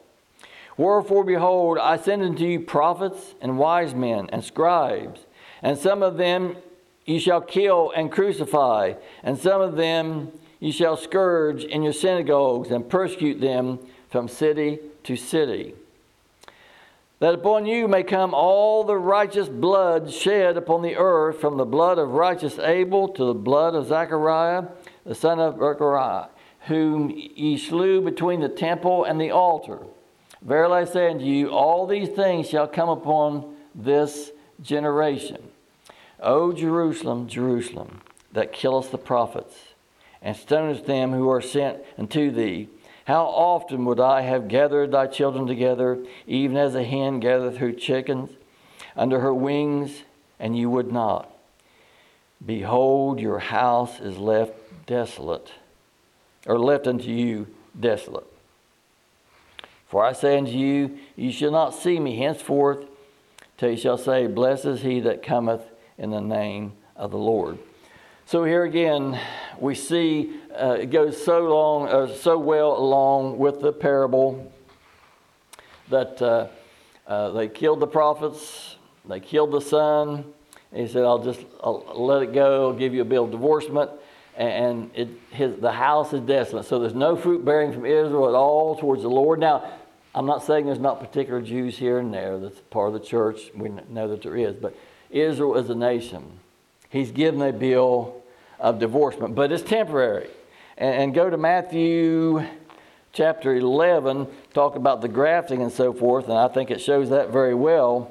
Wherefore, 0.79 1.25
behold, 1.25 1.77
I 1.77 1.99
send 1.99 2.23
unto 2.23 2.45
you 2.45 2.61
prophets 2.61 3.35
and 3.43 3.59
wise 3.59 3.95
men 3.95 4.31
and 4.33 4.43
scribes, 4.43 5.21
and 5.63 5.77
some 5.77 6.03
of 6.03 6.17
them 6.17 6.57
you 7.05 7.21
shall 7.21 7.43
kill 7.43 7.93
and 7.95 8.11
crucify, 8.11 8.95
and 9.23 9.39
some 9.39 9.61
of 9.61 9.77
them 9.77 10.33
you 10.59 10.73
shall 10.73 10.97
scourge 10.97 11.65
in 11.65 11.83
your 11.83 11.93
synagogues 11.93 12.71
and 12.71 12.89
persecute 12.89 13.43
them 13.43 13.79
from 14.09 14.27
city 14.27 14.79
to 15.05 15.15
city. 15.15 15.75
That 17.19 17.35
upon 17.35 17.67
you 17.67 17.89
may 17.89 18.05
come 18.05 18.33
all 18.33 18.85
the 18.85 18.97
righteous 18.97 19.51
blood 19.51 20.11
shed 20.11 20.57
upon 20.57 20.81
the 20.81 20.97
earth, 20.97 21.43
from 21.43 21.59
the 21.59 21.67
blood 21.67 21.99
of 21.99 22.13
righteous 22.13 22.59
Abel 22.59 23.09
to 23.09 23.25
the 23.27 23.35
blood 23.35 23.75
of 23.75 23.89
Zechariah, 23.89 24.65
the 25.05 25.15
son 25.15 25.39
of 25.39 25.57
Berechiah 25.57 26.31
whom 26.67 27.11
ye 27.11 27.57
slew 27.57 28.01
between 28.01 28.41
the 28.41 28.49
temple 28.49 29.05
and 29.05 29.21
the 29.21 29.31
altar. 29.31 29.79
Verily 30.43 30.83
I 30.83 30.85
say 30.85 31.11
unto 31.11 31.25
you, 31.25 31.49
all 31.51 31.87
these 31.87 32.09
things 32.09 32.49
shall 32.49 32.67
come 32.67 32.89
upon 32.89 33.57
this 33.75 34.31
generation. 34.63 35.43
O 36.21 36.53
Jerusalem, 36.53 37.29
Jerusalem, 37.29 38.01
that 38.33 38.53
killest 38.53 38.91
the 38.91 38.99
prophets, 38.99 39.57
and 40.23 40.37
stonest 40.37 40.87
them 40.87 41.13
who 41.13 41.31
are 41.31 41.41
sent 41.41 41.79
unto 41.99 42.31
thee. 42.31 42.69
How 43.07 43.25
often 43.25 43.85
would 43.87 43.99
I 43.99 44.21
have 44.21 44.49
gathered 44.49 44.93
thy 44.93 45.07
children 45.07 45.47
together, 45.47 45.99
even 46.27 46.57
as 46.57 46.75
a 46.75 46.85
hen 46.85 47.21
gathereth 47.21 47.57
her 47.57 47.73
chickens 47.73 48.31
under 48.97 49.21
her 49.21 49.35
wings, 49.35 50.03
and 50.39 50.57
you 50.57 50.71
would 50.71 50.93
not. 50.93 51.29
Behold, 52.45 53.21
your 53.21 53.39
house 53.39 54.01
is 54.01 54.19
left 54.19 54.53
desolate, 54.87 55.53
or 56.47 56.59
left 56.59 56.87
unto 56.87 57.11
you 57.11 57.47
desolate. 57.79 58.27
For 59.89 60.05
I 60.05 60.13
say 60.13 60.39
unto 60.39 60.53
you, 60.53 60.99
you 61.17 61.33
shall 61.33 61.51
not 61.51 61.75
see 61.75 61.99
me 61.99 62.17
henceforth, 62.17 62.87
till 63.59 63.71
you 63.71 63.77
shall 63.77 63.99
say, 63.99 64.27
Blessed 64.27 64.67
is 64.67 64.83
he 64.83 65.01
that 65.01 65.23
cometh 65.23 65.63
in 65.99 66.11
the 66.11 66.21
name 66.21 66.73
of 66.97 67.11
the 67.11 67.19
Lord. 67.19 67.59
So 68.25 68.45
here 68.45 68.63
again, 68.63 69.19
we 69.59 69.75
see 69.75 70.37
uh, 70.55 70.77
it 70.81 70.91
goes 70.91 71.23
so 71.23 71.41
long, 71.49 71.89
uh, 71.89 72.15
so 72.15 72.39
well 72.39 72.79
along 72.79 73.39
with 73.39 73.61
the 73.61 73.73
parable 73.73 74.53
that 75.89 76.23
uh, 76.23 76.47
uh 77.09 77.31
they 77.31 77.49
killed 77.49 77.81
the 77.81 77.89
prophets, 77.89 78.77
they 79.05 79.19
killed 79.19 79.51
the 79.51 79.61
son. 79.61 80.25
He 80.73 80.87
said, 80.87 81.03
"I'll 81.03 81.19
just 81.19 81.41
I'll 81.65 81.85
let 81.97 82.23
it 82.23 82.33
go. 82.33 82.69
I'll 82.69 82.79
give 82.79 82.95
you 82.95 83.03
a 83.03 83.05
bill 83.05 83.25
of 83.25 83.33
divorcement." 83.33 83.91
And 84.41 84.91
it, 84.95 85.09
his, 85.33 85.61
the 85.61 85.71
house 85.71 86.15
is 86.15 86.23
desolate. 86.23 86.65
So 86.65 86.79
there's 86.79 86.95
no 86.95 87.15
fruit 87.15 87.45
bearing 87.45 87.75
from 87.75 87.85
Israel 87.85 88.27
at 88.27 88.35
all 88.35 88.75
towards 88.75 89.03
the 89.03 89.11
Lord. 89.11 89.39
Now, 89.39 89.71
I'm 90.15 90.25
not 90.25 90.43
saying 90.45 90.65
there's 90.65 90.79
not 90.79 90.99
particular 90.99 91.43
Jews 91.43 91.77
here 91.77 91.99
and 91.99 92.13
there 92.13 92.39
that's 92.39 92.59
part 92.71 92.89
of 92.89 92.95
the 92.95 93.07
church. 93.07 93.51
We 93.55 93.69
know 93.91 94.09
that 94.09 94.23
there 94.23 94.37
is. 94.39 94.57
But 94.57 94.75
Israel 95.11 95.57
is 95.57 95.69
a 95.69 95.75
nation. 95.75 96.25
He's 96.89 97.11
given 97.11 97.43
a 97.43 97.53
bill 97.53 98.23
of 98.59 98.79
divorcement, 98.79 99.35
but 99.35 99.53
it's 99.53 99.63
temporary. 99.63 100.31
And, 100.79 101.03
and 101.03 101.15
go 101.15 101.29
to 101.29 101.37
Matthew 101.37 102.43
chapter 103.13 103.55
11, 103.55 104.27
talk 104.55 104.75
about 104.75 105.03
the 105.03 105.09
grafting 105.09 105.61
and 105.61 105.71
so 105.71 105.93
forth, 105.93 106.31
and 106.31 106.39
I 106.39 106.49
think 106.49 106.71
it 106.71 106.81
shows 106.81 107.11
that 107.11 107.29
very 107.29 107.55
well 107.55 108.11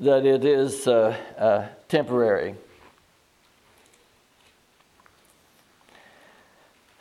that 0.00 0.24
it 0.24 0.44
is 0.44 0.86
uh, 0.86 1.16
uh, 1.36 1.66
temporary. 1.88 2.54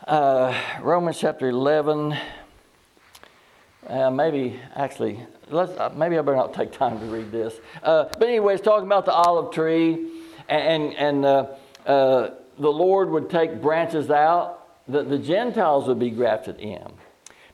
Uh, 0.08 0.58
Romans 0.84 1.20
chapter 1.20 1.50
11. 1.50 2.17
Uh, 3.88 4.10
maybe, 4.10 4.58
actually, 4.74 5.20
let's, 5.50 5.74
uh, 5.74 5.89
maybe 5.98 6.17
I 6.17 6.22
better 6.22 6.38
not 6.38 6.54
take 6.54 6.72
time 6.72 6.98
to 7.02 7.06
read 7.08 7.30
this. 7.30 7.60
Uh, 7.84 8.06
but 8.17 8.24
anyway, 8.24 8.54
it's 8.54 8.63
talking 8.63 8.86
about 8.86 9.04
the 9.04 9.12
olive 9.12 9.54
tree, 9.54 10.08
and, 10.48 10.93
and 10.93 11.26
uh, 11.26 11.48
uh, 11.86 12.30
the 12.58 12.72
Lord 12.72 13.10
would 13.10 13.30
take 13.30 13.62
branches 13.62 14.10
out 14.10 14.65
that 14.88 15.10
the 15.10 15.17
Gentiles 15.17 15.89
would 15.89 16.00
be 16.00 16.10
grafted 16.10 16.58
in. 16.62 16.88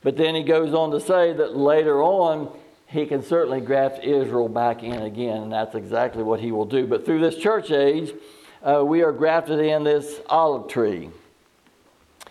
But 0.03 0.15
then 0.15 0.35
he 0.35 0.43
goes 0.43 0.75
on 0.75 0.91
to 0.91 0.99
say 0.99 1.33
that 1.33 1.57
later 1.57 2.03
on, 2.03 2.55
he 2.85 3.07
can 3.07 3.23
certainly 3.23 3.61
graft 3.61 4.03
Israel 4.03 4.47
back 4.47 4.83
in 4.83 5.01
again, 5.01 5.41
and 5.41 5.51
that's 5.51 5.73
exactly 5.73 6.21
what 6.21 6.39
he 6.39 6.51
will 6.51 6.65
do. 6.65 6.85
But 6.85 7.03
through 7.03 7.21
this 7.21 7.35
church 7.35 7.71
age, 7.71 8.13
uh, 8.61 8.85
we 8.85 9.01
are 9.01 9.11
grafted 9.11 9.59
in 9.59 9.83
this 9.83 10.19
olive 10.29 10.69
tree. 10.69 11.09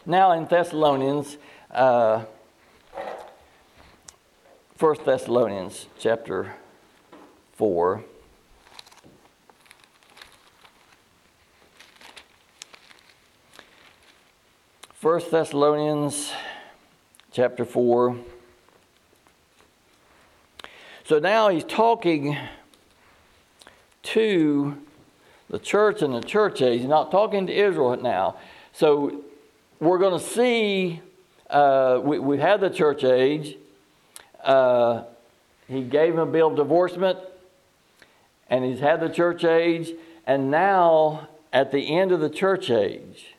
Now 0.05 0.33
in 0.33 0.47
Thessalonians, 0.47 1.39
uh, 1.71 2.25
1 4.77 4.97
Thessalonians 5.05 5.87
chapter 5.97 6.55
4. 7.53 8.03
First 14.95 15.31
Thessalonians 15.31 16.33
chapter 17.31 17.65
4. 17.65 18.17
So 21.05 21.21
now 21.21 21.49
he's 21.49 21.63
talking 21.63 22.37
to 24.03 24.77
the 25.49 25.61
church 25.61 26.03
and 26.03 26.13
the 26.13 26.23
church 26.23 26.61
age. 26.61 26.81
He's 26.81 26.89
not 26.89 27.13
talking 27.13 27.47
to 27.47 27.53
Israel 27.53 27.97
now. 27.97 28.35
So 28.73 29.23
we're 29.83 29.99
going 29.99 30.17
to 30.17 30.25
see, 30.25 31.01
uh, 31.51 32.01
we, 32.05 32.21
we've 32.21 32.39
had 32.39 32.61
the 32.61 32.71
church 32.71 33.03
age, 33.03 33.57
uh, 34.45 35.03
he 35.67 35.83
gave 35.83 36.15
him 36.15 36.21
a 36.21 36.27
bill 36.27 36.51
of 36.51 36.57
divorcement, 36.57 37.19
and 38.49 38.65
he's 38.65 38.79
had 38.79 39.01
the 39.01 39.09
church 39.09 39.43
age, 39.45 39.91
and 40.25 40.53
now 40.53 41.29
at 41.53 41.73
the 41.73 41.99
end 41.99 42.13
of 42.13 42.21
the 42.21 42.31
church 42.31 42.71
age, 42.71 43.35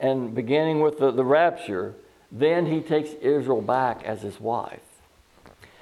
and 0.00 0.34
beginning 0.34 0.80
with 0.80 0.98
the, 0.98 1.10
the 1.10 1.24
rapture, 1.24 1.94
then 2.32 2.64
he 2.64 2.80
takes 2.80 3.10
Israel 3.20 3.60
back 3.60 4.02
as 4.04 4.22
his 4.22 4.40
wife. 4.40 4.80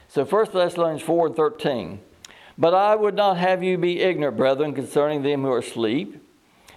So 0.09 0.25
1 0.25 0.47
Thessalonians 0.53 1.03
4 1.03 1.29
and 1.29 1.37
13. 1.37 2.01
But 2.59 2.75
I 2.75 2.97
would 2.97 3.15
not 3.15 3.37
have 3.37 3.63
you 3.63 3.79
be 3.79 4.01
ignorant, 4.01 4.37
brethren, 4.37 4.75
concerning 4.75 5.23
them 5.23 5.43
who 5.43 5.53
are 5.53 5.59
asleep, 5.59 6.21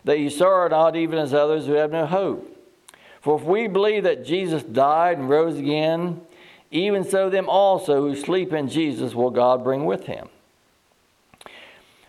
that 0.03 0.19
you 0.19 0.29
sorrow 0.29 0.69
not 0.69 0.95
even 0.95 1.17
as 1.17 1.33
others 1.33 1.65
who 1.65 1.73
have 1.73 1.91
no 1.91 2.05
hope. 2.05 2.57
For 3.21 3.39
if 3.39 3.43
we 3.45 3.67
believe 3.67 4.03
that 4.03 4.25
Jesus 4.25 4.63
died 4.63 5.17
and 5.17 5.29
rose 5.29 5.57
again, 5.57 6.21
even 6.71 7.03
so, 7.03 7.29
them 7.29 7.49
also 7.49 8.01
who 8.01 8.15
sleep 8.15 8.53
in 8.53 8.69
Jesus 8.69 9.13
will 9.15 9.31
God 9.31 9.63
bring 9.63 9.85
with 9.85 10.05
him. 10.05 10.29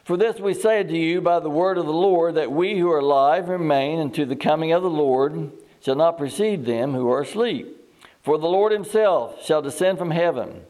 For 0.05 0.17
this 0.17 0.41
we 0.41 0.55
say 0.55 0.83
to 0.83 0.97
you 0.97 1.21
by 1.21 1.41
the 1.41 1.51
word 1.51 1.79
of 1.79 1.87
the 1.87 1.93
Lord, 1.93 2.35
that 2.35 2.53
we 2.53 2.79
who 2.79 2.91
are 2.91 2.99
alive 2.99 3.49
remain 3.49 4.01
unto 4.01 4.25
the 4.25 4.37
coming 4.37 4.73
of 4.73 4.83
the 4.83 4.91
Lord 4.91 5.53
shall 5.81 5.95
not 5.95 6.19
precede 6.19 6.65
them 6.65 6.95
who 6.95 7.11
are 7.11 7.23
asleep. 7.23 7.77
For 8.23 8.37
the 8.37 8.49
Lord 8.49 8.73
himself 8.73 9.45
shall 9.45 9.63
descend 9.63 9.99
from 9.99 10.11
heaven 10.11 10.63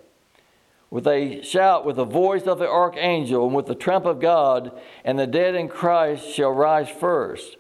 with 0.90 1.06
a 1.06 1.42
shout, 1.42 1.86
with 1.86 1.96
the 1.96 2.04
voice 2.04 2.42
of 2.42 2.58
the 2.58 2.68
archangel, 2.68 3.46
and 3.46 3.54
with 3.54 3.66
the 3.66 3.74
trump 3.74 4.04
of 4.04 4.20
God, 4.20 4.72
and 5.04 5.18
the 5.18 5.26
dead 5.26 5.54
in 5.54 5.68
Christ 5.68 6.28
shall 6.28 6.50
rise 6.50 6.88
first. 6.88 7.56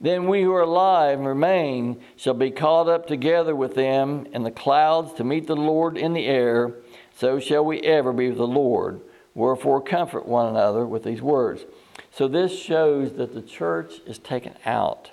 Then 0.00 0.28
we 0.28 0.42
who 0.42 0.52
are 0.54 0.62
alive 0.62 1.18
and 1.18 1.26
remain 1.26 2.00
shall 2.16 2.34
be 2.34 2.50
caught 2.50 2.88
up 2.88 3.06
together 3.06 3.56
with 3.56 3.74
them 3.74 4.26
in 4.32 4.44
the 4.44 4.50
clouds 4.50 5.12
to 5.14 5.24
meet 5.24 5.46
the 5.46 5.56
Lord 5.56 5.98
in 5.98 6.12
the 6.12 6.26
air. 6.26 6.72
So 7.16 7.40
shall 7.40 7.64
we 7.64 7.80
ever 7.80 8.12
be 8.12 8.28
with 8.28 8.38
the 8.38 8.46
Lord. 8.46 9.00
Wherefore, 9.34 9.80
comfort 9.80 10.26
one 10.26 10.48
another 10.48 10.84
with 10.84 11.04
these 11.04 11.22
words. 11.22 11.64
So, 12.10 12.26
this 12.26 12.58
shows 12.58 13.12
that 13.14 13.34
the 13.34 13.42
church 13.42 14.00
is 14.04 14.18
taken 14.18 14.54
out. 14.66 15.10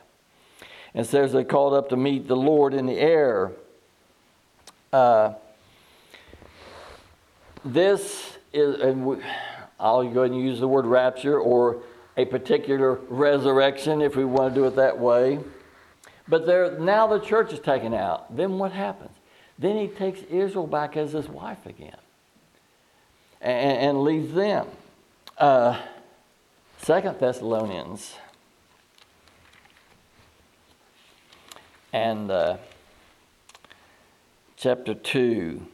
And 0.96 1.06
says 1.06 1.32
they're 1.32 1.44
called 1.44 1.74
up 1.74 1.90
to 1.90 1.98
meet 1.98 2.28
the 2.28 2.36
Lord 2.36 2.74
in 2.74 2.88
the 2.88 2.98
air. 2.98 3.52
Uh, 4.92 5.34
this 7.64 8.38
is, 8.54 8.80
and 8.82 9.06
we, 9.06 9.18
I'll 9.80 10.04
go 10.04 10.22
ahead 10.22 10.32
and 10.32 10.42
use 10.42 10.60
the 10.60 10.68
word 10.68 10.86
rapture 10.86 11.38
or 11.38 11.84
a 12.18 12.26
particular 12.26 12.94
resurrection, 13.10 14.02
if 14.02 14.16
we 14.16 14.26
want 14.26 14.54
to 14.54 14.62
do 14.62 14.68
it 14.68 14.76
that 14.76 15.00
way. 15.00 15.40
But 16.28 16.46
there, 16.46 16.78
now 16.80 17.08
the 17.08 17.20
church 17.20 17.54
is 17.54 17.60
taken 17.60 17.94
out. 17.94 18.36
Then 18.36 18.58
what 18.58 18.72
happens? 18.72 19.12
Then 19.60 19.78
he 19.78 19.88
takes 19.88 20.22
Israel 20.24 20.68
back 20.68 20.98
as 20.98 21.12
his 21.12 21.28
wife 21.28 21.66
again 21.66 21.98
and, 23.42 23.78
and 23.78 24.04
leaves 24.04 24.34
them. 24.34 24.68
Uh, 25.38 25.80
Second 26.82 27.20
Thessalonians 27.20 28.16
and 31.94 32.30
uh, 32.30 32.58
chapter 34.58 34.94
2 34.94 35.66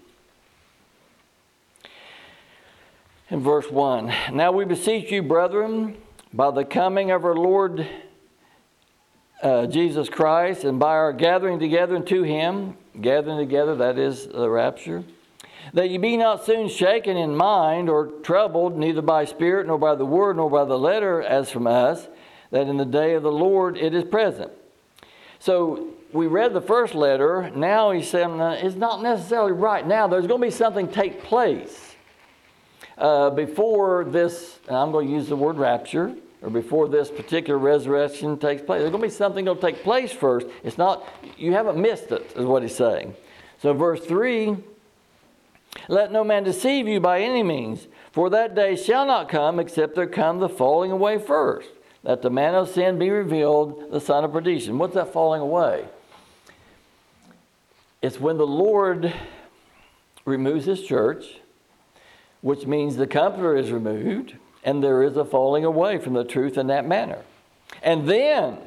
and 3.30 3.41
verse 3.41 3.69
1. 3.69 4.13
Now 4.34 4.51
we 4.51 4.65
beseech 4.65 5.12
you, 5.12 5.23
brethren, 5.23 5.97
by 6.34 6.50
the 6.52 6.63
coming 6.63 7.12
of 7.12 7.26
our 7.26 7.36
Lord 7.36 7.86
uh, 9.41 9.65
Jesus 9.65 10.08
Christ 10.08 10.63
and 10.63 10.80
by 10.80 10.91
our 10.91 11.12
gathering 11.12 11.60
together 11.60 11.96
unto 11.96 12.24
Him, 12.24 12.78
gathering 13.00 13.38
together, 13.38 13.76
that 13.76 13.98
is 13.98 14.28
the 14.28 14.50
rapture, 14.50 15.04
that 15.74 15.89
ye 15.89 15.98
be 15.98 16.15
not 16.17 16.46
soon 16.46 16.70
shaken 16.70 17.17
in 17.17 17.36
mind 17.36 17.89
or 17.89 18.08
troubled, 18.24 18.78
neither 18.78 19.02
by 19.02 19.26
spirit, 19.26 19.67
nor 19.67 19.78
by 19.78 19.96
the 19.96 20.06
word, 20.06 20.38
nor 20.38 20.50
by 20.50 20.63
the 20.63 20.78
letter 20.78 21.22
as 21.22 21.52
from 21.52 21.67
us, 21.67 22.08
that 22.52 22.67
in 22.67 22.78
the 22.78 22.86
day 22.86 23.13
of 23.13 23.24
the 23.24 23.32
Lord 23.32 23.78
it 23.78 23.94
is 23.94 24.04
present. 24.04 24.52
So 25.39 25.88
we 26.13 26.28
read 26.28 26.54
the 26.54 26.62
first 26.62 26.94
letter. 26.94 27.50
Now 27.54 27.91
he's 27.91 28.10
saying 28.10 28.39
it's 28.39 28.76
not 28.76 29.02
necessarily 29.02 29.54
right 29.54 29.86
now. 29.86 30.08
There's 30.08 30.28
going 30.28 30.41
to 30.41 30.48
be 30.48 30.52
something 30.52 30.88
take 30.88 31.24
place 31.24 31.90
uh, 32.97 33.30
before 33.32 34.06
this, 34.06 34.60
I'm 34.69 34.91
going 34.91 35.08
to 35.08 35.13
use 35.13 35.27
the 35.27 35.36
word 35.36 35.58
rapture, 35.58 36.15
or 36.41 36.49
before 36.49 36.88
this 36.88 37.10
particular 37.10 37.60
resurrection 37.60 38.38
takes 38.38 38.62
place. 38.62 38.80
There's 38.80 38.91
going 38.91 39.01
to 39.01 39.08
be 39.08 39.13
something 39.13 39.45
that 39.45 39.54
will 39.54 39.62
take 39.62 39.84
place 39.84 40.12
first. 40.12 40.47
It's 40.63 40.77
not, 40.77 41.08
you 41.38 41.54
haven't 41.54 41.80
missed 41.80 42.12
it, 42.12 42.34
is 42.36 42.45
what 42.45 42.63
he's 42.63 42.75
saying. 42.75 43.15
So, 43.62 43.73
verse 43.73 44.06
3 44.06 44.58
let 45.88 46.12
no 46.12 46.23
man 46.23 46.43
deceive 46.43 46.88
you 46.88 46.99
by 46.99 47.21
any 47.21 47.43
means, 47.43 47.88
For 48.12 48.30
that 48.30 48.56
day 48.56 48.75
shall 48.75 49.06
not 49.06 49.30
come 49.30 49.60
except 49.60 49.95
there 49.95 50.08
come 50.08 50.39
the 50.39 50.49
falling 50.49 50.91
away 50.91 51.17
first, 51.17 51.69
that 52.04 52.21
the 52.21 52.30
man 52.30 52.56
of 52.56 52.69
sin 52.69 52.99
be 52.99 53.10
revealed, 53.10 53.91
the 53.91 54.01
son 54.01 54.23
of 54.23 54.32
perdition. 54.32 54.77
What's 54.77 54.95
that 54.95 55.13
falling 55.13 55.41
away? 55.41 55.86
It's 58.01 58.19
when 58.19 58.38
the 58.38 58.47
Lord 58.47 59.13
removes 60.25 60.65
his 60.65 60.82
church, 60.82 61.40
which 62.41 62.65
means 62.65 62.95
the 62.95 63.08
comforter 63.08 63.56
is 63.56 63.71
removed, 63.71 64.36
and 64.63 64.84
there 64.84 65.04
is 65.04 65.15
a 65.15 65.25
falling 65.25 65.63
away 65.63 65.97
from 65.97 66.13
the 66.13 66.23
truth 66.23 66.58
in 66.58 66.67
that 66.67 66.88
manner. 66.88 67.19
And 67.82 68.08
then 68.08 68.58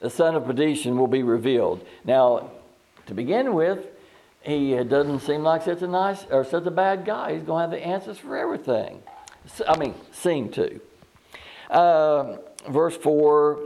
the 0.00 0.10
son 0.10 0.34
of 0.34 0.44
perdition 0.44 0.98
will 0.98 1.08
be 1.08 1.22
revealed. 1.22 1.84
Now, 2.04 2.50
to 3.06 3.14
begin 3.14 3.54
with, 3.54 3.86
he 4.42 4.74
doesn't 4.84 5.20
seem 5.20 5.42
like 5.42 5.62
such 5.62 5.82
a 5.82 5.88
nice 5.88 6.26
or 6.30 6.44
such 6.44 6.66
a 6.66 6.70
bad 6.70 7.04
guy. 7.04 7.34
He's 7.34 7.42
going 7.42 7.58
to 7.58 7.60
have 7.62 7.70
the 7.70 7.86
answers 7.86 8.18
for 8.18 8.36
everything. 8.36 9.02
I 9.66 9.76
mean, 9.78 9.94
seem 10.12 10.50
to. 10.50 10.80
Uh, 11.70 12.36
verse 12.68 12.96
4 12.96 13.58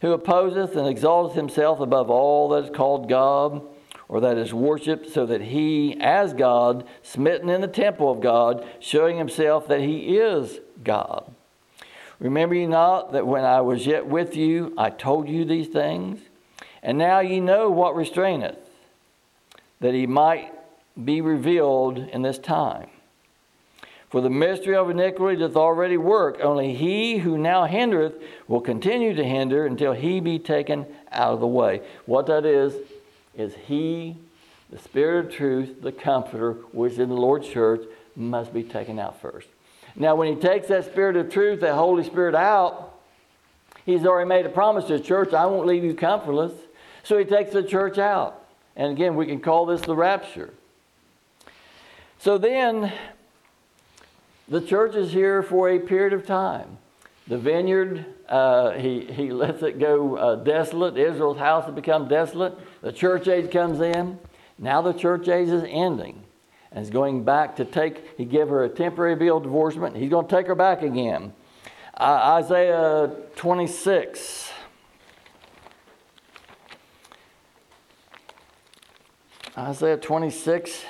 Who 0.00 0.12
opposeth 0.12 0.76
and 0.76 0.88
exalteth 0.88 1.36
himself 1.36 1.80
above 1.80 2.10
all 2.10 2.48
that 2.50 2.64
is 2.64 2.70
called 2.70 3.08
God 3.08 3.62
or 4.08 4.20
that 4.20 4.36
is 4.36 4.52
worshipped, 4.52 5.10
so 5.10 5.26
that 5.26 5.40
he, 5.40 5.96
as 6.00 6.34
God, 6.34 6.84
smitten 7.02 7.48
in 7.48 7.60
the 7.60 7.68
temple 7.68 8.10
of 8.10 8.20
God, 8.20 8.66
showing 8.80 9.16
himself 9.16 9.66
that 9.68 9.80
he 9.80 10.18
is 10.18 10.60
God. 10.82 11.32
Remember 12.18 12.54
ye 12.54 12.66
not 12.66 13.12
that 13.12 13.26
when 13.26 13.44
I 13.44 13.60
was 13.60 13.86
yet 13.86 14.06
with 14.06 14.36
you, 14.36 14.72
I 14.78 14.90
told 14.90 15.28
you 15.28 15.44
these 15.44 15.68
things? 15.68 16.20
And 16.82 16.98
now 16.98 17.20
ye 17.20 17.40
know 17.40 17.70
what 17.70 17.96
restraineth, 17.96 18.58
that 19.80 19.94
he 19.94 20.06
might 20.06 20.52
be 21.02 21.20
revealed 21.20 21.98
in 21.98 22.22
this 22.22 22.38
time. 22.38 22.88
For 24.10 24.20
the 24.20 24.30
mystery 24.30 24.76
of 24.76 24.90
iniquity 24.90 25.40
doth 25.40 25.56
already 25.56 25.96
work, 25.96 26.38
only 26.40 26.72
he 26.72 27.18
who 27.18 27.36
now 27.36 27.66
hindereth 27.66 28.14
will 28.46 28.60
continue 28.60 29.12
to 29.12 29.24
hinder 29.24 29.66
until 29.66 29.92
he 29.92 30.20
be 30.20 30.38
taken 30.38 30.86
out 31.10 31.32
of 31.32 31.40
the 31.40 31.48
way. 31.48 31.80
What 32.06 32.26
that 32.26 32.44
is, 32.44 32.74
is 33.36 33.54
he, 33.66 34.16
the 34.70 34.78
Spirit 34.78 35.26
of 35.26 35.32
truth, 35.32 35.82
the 35.82 35.92
Comforter, 35.92 36.52
which 36.72 36.94
is 36.94 36.98
in 36.98 37.08
the 37.08 37.14
Lord's 37.14 37.48
church, 37.48 37.82
must 38.16 38.52
be 38.52 38.62
taken 38.62 38.98
out 38.98 39.20
first. 39.20 39.48
Now, 39.96 40.14
when 40.14 40.34
he 40.34 40.40
takes 40.40 40.68
that 40.68 40.84
Spirit 40.86 41.16
of 41.16 41.30
truth, 41.30 41.60
that 41.60 41.74
Holy 41.74 42.04
Spirit 42.04 42.34
out, 42.34 42.94
he's 43.86 44.04
already 44.04 44.28
made 44.28 44.46
a 44.46 44.48
promise 44.48 44.84
to 44.86 44.98
the 44.98 45.04
church 45.04 45.32
I 45.32 45.46
won't 45.46 45.66
leave 45.66 45.84
you 45.84 45.94
comfortless. 45.94 46.52
So 47.02 47.18
he 47.18 47.24
takes 47.24 47.52
the 47.52 47.62
church 47.62 47.98
out. 47.98 48.44
And 48.76 48.90
again, 48.92 49.14
we 49.14 49.26
can 49.26 49.40
call 49.40 49.66
this 49.66 49.82
the 49.82 49.94
rapture. 49.94 50.52
So 52.18 52.38
then, 52.38 52.92
the 54.48 54.60
church 54.60 54.94
is 54.94 55.12
here 55.12 55.42
for 55.42 55.68
a 55.68 55.78
period 55.78 56.12
of 56.12 56.26
time. 56.26 56.78
The 57.26 57.38
vineyard, 57.38 58.04
uh, 58.28 58.72
he, 58.72 59.00
he 59.06 59.30
lets 59.30 59.62
it 59.62 59.78
go 59.78 60.16
uh, 60.16 60.34
desolate. 60.36 60.98
Israel's 60.98 61.38
house 61.38 61.64
has 61.64 61.74
become 61.74 62.06
desolate. 62.06 62.58
The 62.82 62.92
church 62.92 63.28
age 63.28 63.50
comes 63.50 63.80
in. 63.80 64.18
Now 64.58 64.82
the 64.82 64.92
church 64.92 65.28
age 65.28 65.48
is 65.48 65.64
ending. 65.66 66.22
And 66.70 66.84
he's 66.84 66.90
going 66.90 67.24
back 67.24 67.56
to 67.56 67.64
take, 67.64 68.18
he 68.18 68.24
gave 68.24 68.48
her 68.48 68.64
a 68.64 68.68
temporary 68.68 69.16
bill 69.16 69.38
of 69.38 69.44
divorcement. 69.44 69.96
He's 69.96 70.10
going 70.10 70.26
to 70.26 70.36
take 70.36 70.46
her 70.48 70.54
back 70.54 70.82
again. 70.82 71.32
Uh, 71.96 72.40
Isaiah 72.42 73.10
26. 73.36 74.50
Isaiah 79.56 79.96
26. 79.96 80.84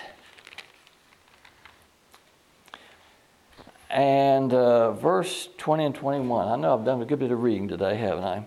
And 3.95 4.53
uh, 4.53 4.91
verse 4.93 5.49
20 5.57 5.85
and 5.85 5.95
21. 5.95 6.49
I 6.49 6.57
know 6.57 6.77
I've 6.77 6.85
done 6.85 7.01
a 7.01 7.05
good 7.05 7.21
bit 7.21 7.31
of 7.31 7.41
reading 7.41 7.69
today, 7.69 7.97
haven't 7.97 8.25
I? 8.25 8.47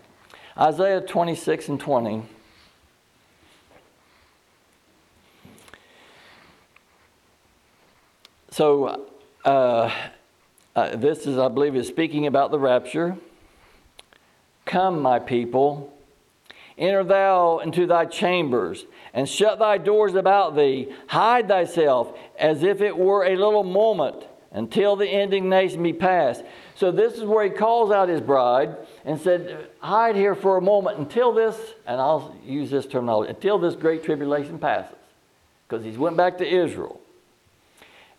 Isaiah 0.57 0.99
26 0.99 1.69
and 1.69 1.79
20. 1.79 2.23
So, 8.51 9.07
uh, 9.45 9.91
uh, 10.75 10.95
this 10.97 11.25
is, 11.25 11.37
I 11.37 11.47
believe, 11.47 11.77
is 11.77 11.87
speaking 11.87 12.27
about 12.27 12.51
the 12.51 12.59
rapture. 12.59 13.15
Come, 14.65 15.01
my 15.01 15.19
people, 15.19 15.93
enter 16.77 17.05
thou 17.05 17.59
into 17.59 17.87
thy 17.87 18.03
chambers, 18.05 18.85
and 19.13 19.29
shut 19.29 19.59
thy 19.59 19.77
doors 19.77 20.13
about 20.15 20.57
thee. 20.57 20.91
Hide 21.07 21.47
thyself 21.47 22.17
as 22.37 22.63
if 22.63 22.81
it 22.81 22.97
were 22.97 23.23
a 23.23 23.37
little 23.37 23.63
moment 23.63 24.25
until 24.51 24.95
the 24.95 25.09
indignation 25.09 25.83
be 25.83 25.93
passed. 25.93 26.43
So 26.75 26.91
this 26.91 27.13
is 27.13 27.23
where 27.23 27.43
he 27.43 27.49
calls 27.49 27.91
out 27.91 28.09
his 28.09 28.21
bride 28.21 28.75
and 29.05 29.19
said, 29.19 29.67
Hide 29.79 30.15
here 30.15 30.35
for 30.35 30.57
a 30.57 30.61
moment 30.61 30.99
until 30.99 31.33
this, 31.33 31.55
and 31.85 31.99
I'll 31.99 32.35
use 32.45 32.69
this 32.69 32.85
terminology, 32.85 33.29
until 33.29 33.57
this 33.57 33.75
great 33.75 34.03
tribulation 34.03 34.59
passes. 34.59 34.95
Because 35.67 35.83
he's 35.83 35.97
went 35.97 36.15
back 36.15 36.37
to 36.37 36.47
Israel. 36.47 37.01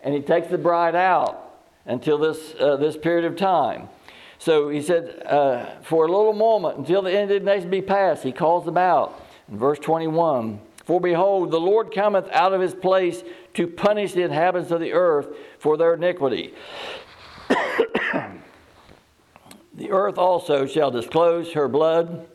And 0.01 0.13
he 0.13 0.21
takes 0.21 0.47
the 0.47 0.57
bride 0.57 0.95
out 0.95 1.53
until 1.85 2.17
this, 2.17 2.53
uh, 2.59 2.77
this 2.77 2.95
period 2.95 3.25
of 3.25 3.35
time. 3.35 3.89
So 4.37 4.69
he 4.69 4.81
said, 4.81 5.23
uh, 5.25 5.81
For 5.81 6.05
a 6.05 6.11
little 6.11 6.33
moment, 6.33 6.77
until 6.77 7.01
the 7.01 7.19
indignation 7.19 7.69
be 7.69 7.81
passed, 7.81 8.23
he 8.23 8.31
calls 8.31 8.65
them 8.65 8.77
out. 8.77 9.25
In 9.51 9.57
verse 9.57 9.79
21, 9.79 10.61
For 10.89 10.99
behold, 10.99 11.51
the 11.51 11.59
Lord 11.59 11.93
cometh 11.93 12.27
out 12.31 12.51
of 12.51 12.61
his 12.61 12.73
place 12.73 13.23
to 13.53 13.67
punish 13.67 14.13
the 14.13 14.23
inhabitants 14.23 14.71
of 14.71 14.79
the 14.79 14.93
earth 14.93 15.27
for 15.59 15.77
their 15.77 15.93
iniquity. 15.93 16.51
the 19.75 19.91
earth 19.91 20.17
also 20.17 20.65
shall 20.65 20.89
disclose 20.89 21.53
her 21.53 21.67
blood, 21.67 22.27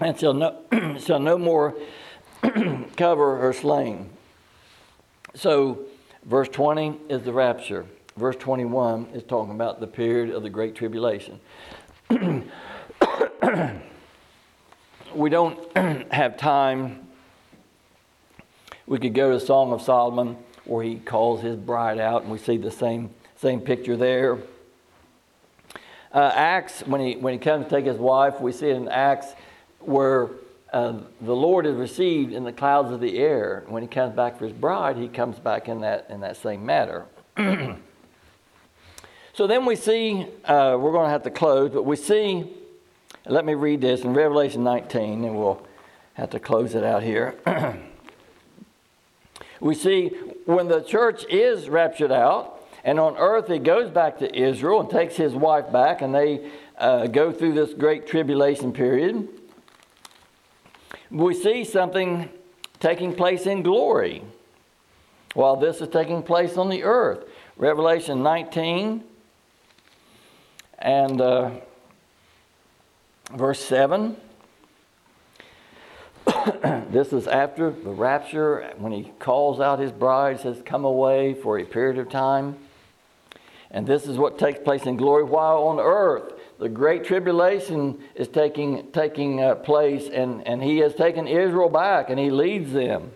and 0.00 0.18
shall 0.18 0.32
no, 0.32 0.96
shall 0.98 1.20
no 1.20 1.36
more 1.36 1.76
cover 2.96 3.36
her 3.36 3.52
slain. 3.52 4.08
So, 5.34 5.80
verse 6.24 6.48
20 6.48 6.98
is 7.10 7.24
the 7.24 7.32
rapture. 7.34 7.84
Verse 8.16 8.36
21 8.36 9.08
is 9.12 9.22
talking 9.22 9.54
about 9.54 9.80
the 9.80 9.86
period 9.86 10.34
of 10.34 10.42
the 10.42 10.48
Great 10.48 10.74
Tribulation. 10.74 11.38
we 15.14 15.28
don't 15.28 15.76
have 16.10 16.38
time 16.38 17.03
we 18.86 18.98
could 18.98 19.14
go 19.14 19.32
to 19.32 19.38
the 19.38 19.44
Song 19.44 19.72
of 19.72 19.82
Solomon 19.82 20.36
where 20.64 20.84
he 20.84 20.96
calls 20.96 21.42
his 21.42 21.56
bride 21.56 21.98
out, 21.98 22.22
and 22.22 22.30
we 22.30 22.38
see 22.38 22.56
the 22.56 22.70
same, 22.70 23.10
same 23.36 23.60
picture 23.60 23.96
there. 23.96 24.38
Uh, 26.12 26.30
Acts, 26.34 26.80
when 26.86 27.00
he, 27.00 27.16
when 27.16 27.32
he 27.32 27.38
comes 27.38 27.64
to 27.64 27.70
take 27.70 27.84
his 27.84 27.98
wife, 27.98 28.40
we 28.40 28.52
see 28.52 28.68
it 28.68 28.76
in 28.76 28.88
Acts 28.88 29.28
where 29.80 30.28
uh, 30.72 30.98
the 31.20 31.34
Lord 31.34 31.66
is 31.66 31.76
received 31.76 32.32
in 32.32 32.44
the 32.44 32.52
clouds 32.52 32.92
of 32.92 33.00
the 33.00 33.18
air. 33.18 33.64
When 33.66 33.82
he 33.82 33.88
comes 33.88 34.14
back 34.14 34.38
for 34.38 34.44
his 34.44 34.54
bride, 34.54 34.96
he 34.96 35.08
comes 35.08 35.38
back 35.38 35.68
in 35.68 35.80
that, 35.80 36.06
in 36.08 36.20
that 36.20 36.36
same 36.36 36.64
manner. 36.64 37.06
so 37.36 37.76
then 39.46 39.66
we 39.66 39.76
see, 39.76 40.26
uh, 40.44 40.76
we're 40.80 40.92
going 40.92 41.06
to 41.06 41.10
have 41.10 41.24
to 41.24 41.30
close, 41.30 41.72
but 41.72 41.84
we 41.84 41.96
see, 41.96 42.48
let 43.26 43.44
me 43.44 43.54
read 43.54 43.80
this 43.80 44.02
in 44.02 44.14
Revelation 44.14 44.64
19, 44.64 45.24
and 45.24 45.36
we'll 45.36 45.66
have 46.14 46.30
to 46.30 46.40
close 46.40 46.74
it 46.74 46.84
out 46.84 47.02
here. 47.02 47.34
We 49.64 49.74
see 49.74 50.08
when 50.44 50.68
the 50.68 50.82
church 50.82 51.24
is 51.30 51.70
raptured 51.70 52.12
out, 52.12 52.60
and 52.84 53.00
on 53.00 53.16
earth 53.16 53.48
he 53.48 53.58
goes 53.58 53.88
back 53.88 54.18
to 54.18 54.38
Israel 54.38 54.80
and 54.82 54.90
takes 54.90 55.16
his 55.16 55.32
wife 55.32 55.72
back, 55.72 56.02
and 56.02 56.14
they 56.14 56.50
uh, 56.76 57.06
go 57.06 57.32
through 57.32 57.54
this 57.54 57.72
great 57.72 58.06
tribulation 58.06 58.74
period. 58.74 59.26
We 61.10 61.32
see 61.32 61.64
something 61.64 62.28
taking 62.78 63.14
place 63.14 63.46
in 63.46 63.62
glory 63.62 64.22
while 65.32 65.56
this 65.56 65.80
is 65.80 65.88
taking 65.88 66.22
place 66.22 66.58
on 66.58 66.68
the 66.68 66.82
earth. 66.82 67.24
Revelation 67.56 68.22
19 68.22 69.02
and 70.78 71.20
uh, 71.22 71.50
verse 73.32 73.64
7. 73.64 74.14
this 76.90 77.12
is 77.12 77.26
after 77.26 77.70
the 77.70 77.90
rapture, 77.90 78.72
when 78.78 78.92
he 78.92 79.12
calls 79.18 79.60
out 79.60 79.78
his 79.78 79.92
bride, 79.92 80.40
says, 80.40 80.62
Come 80.64 80.84
away 80.84 81.34
for 81.34 81.58
a 81.58 81.64
period 81.64 81.98
of 81.98 82.10
time. 82.10 82.56
And 83.70 83.86
this 83.86 84.06
is 84.06 84.18
what 84.18 84.38
takes 84.38 84.60
place 84.60 84.84
in 84.84 84.96
glory 84.96 85.24
while 85.24 85.64
on 85.64 85.80
earth. 85.80 86.34
The 86.58 86.68
great 86.68 87.04
tribulation 87.04 87.98
is 88.14 88.28
taking, 88.28 88.92
taking 88.92 89.42
uh, 89.42 89.56
place, 89.56 90.08
and, 90.08 90.46
and 90.46 90.62
he 90.62 90.78
has 90.78 90.94
taken 90.94 91.26
Israel 91.26 91.68
back 91.68 92.10
and 92.10 92.18
he 92.18 92.30
leads 92.30 92.72
them. 92.72 93.10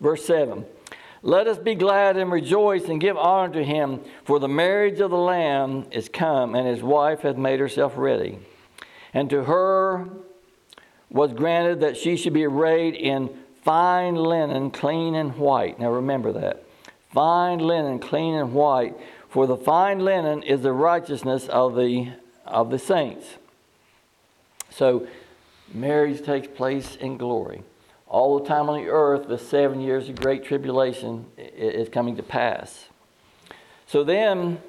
Verse 0.00 0.24
7 0.26 0.66
Let 1.22 1.46
us 1.46 1.56
be 1.56 1.74
glad 1.74 2.16
and 2.16 2.30
rejoice 2.30 2.84
and 2.84 3.00
give 3.00 3.16
honor 3.16 3.54
to 3.54 3.64
him, 3.64 4.00
for 4.24 4.38
the 4.38 4.48
marriage 4.48 5.00
of 5.00 5.10
the 5.10 5.16
Lamb 5.16 5.86
is 5.90 6.08
come, 6.08 6.54
and 6.54 6.66
his 6.66 6.82
wife 6.82 7.20
hath 7.20 7.36
made 7.36 7.60
herself 7.60 7.94
ready. 7.96 8.38
And 9.14 9.30
to 9.30 9.44
her 9.44 10.08
was 11.14 11.32
granted 11.32 11.80
that 11.80 11.96
she 11.96 12.16
should 12.16 12.32
be 12.34 12.44
arrayed 12.44 12.94
in 12.94 13.30
fine 13.62 14.16
linen, 14.16 14.70
clean 14.70 15.14
and 15.14 15.36
white. 15.36 15.78
Now 15.78 15.90
remember 15.90 16.32
that. 16.32 16.64
fine 17.12 17.60
linen, 17.60 18.00
clean 18.00 18.34
and 18.34 18.52
white, 18.52 18.94
for 19.30 19.46
the 19.46 19.56
fine 19.56 20.00
linen 20.00 20.42
is 20.42 20.62
the 20.62 20.72
righteousness 20.72 21.46
of 21.48 21.76
the, 21.76 22.12
of 22.44 22.70
the 22.70 22.78
saints. 22.78 23.36
So, 24.70 25.06
marriage 25.72 26.22
takes 26.22 26.48
place 26.48 26.96
in 26.96 27.16
glory. 27.16 27.62
All 28.08 28.40
the 28.40 28.46
time 28.48 28.68
on 28.68 28.82
the 28.82 28.88
earth, 28.88 29.28
the 29.28 29.38
seven 29.38 29.80
years 29.80 30.08
of 30.08 30.20
great 30.20 30.44
tribulation 30.44 31.26
is 31.38 31.88
coming 31.88 32.16
to 32.16 32.22
pass. 32.24 32.86
So 33.86 34.02
then, 34.02 34.60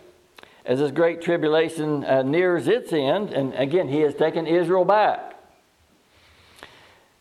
as 0.64 0.78
this 0.80 0.92
great 0.92 1.22
tribulation 1.22 2.04
uh, 2.04 2.22
nears 2.22 2.68
its 2.68 2.94
end, 2.94 3.32
and 3.32 3.54
again, 3.56 3.88
he 3.90 4.02
has 4.02 4.14
taken 4.14 4.46
Israel 4.46 4.86
back. 4.86 5.35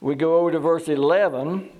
We 0.04 0.14
go 0.16 0.36
over 0.36 0.50
to 0.50 0.58
verse 0.58 0.86
11 0.86 1.70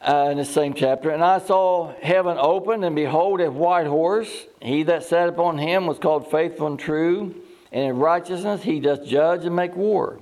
uh, 0.00 0.28
in 0.30 0.38
the 0.38 0.44
same 0.44 0.74
chapter. 0.74 1.10
And 1.10 1.24
I 1.24 1.40
saw 1.40 1.92
heaven 2.00 2.36
open, 2.38 2.84
and 2.84 2.94
behold, 2.94 3.40
a 3.40 3.50
white 3.50 3.88
horse. 3.88 4.30
He 4.62 4.84
that 4.84 5.02
sat 5.02 5.28
upon 5.28 5.58
him 5.58 5.88
was 5.88 5.98
called 5.98 6.30
faithful 6.30 6.68
and 6.68 6.78
true, 6.78 7.34
and 7.72 7.82
in 7.82 7.96
righteousness 7.96 8.62
he 8.62 8.78
doth 8.78 9.04
judge 9.04 9.44
and 9.44 9.56
make 9.56 9.74
war. 9.74 10.20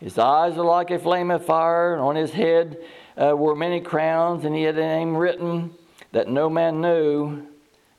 His 0.00 0.18
eyes 0.18 0.58
are 0.58 0.66
like 0.66 0.90
a 0.90 0.98
flame 0.98 1.30
of 1.30 1.46
fire, 1.46 1.94
and 1.94 2.02
on 2.02 2.16
his 2.16 2.32
head 2.32 2.76
uh, 3.16 3.34
were 3.34 3.56
many 3.56 3.80
crowns, 3.80 4.44
and 4.44 4.54
he 4.54 4.64
had 4.64 4.76
a 4.76 4.82
name 4.82 5.16
written 5.16 5.70
that 6.12 6.28
no 6.28 6.50
man 6.50 6.82
knew 6.82 7.46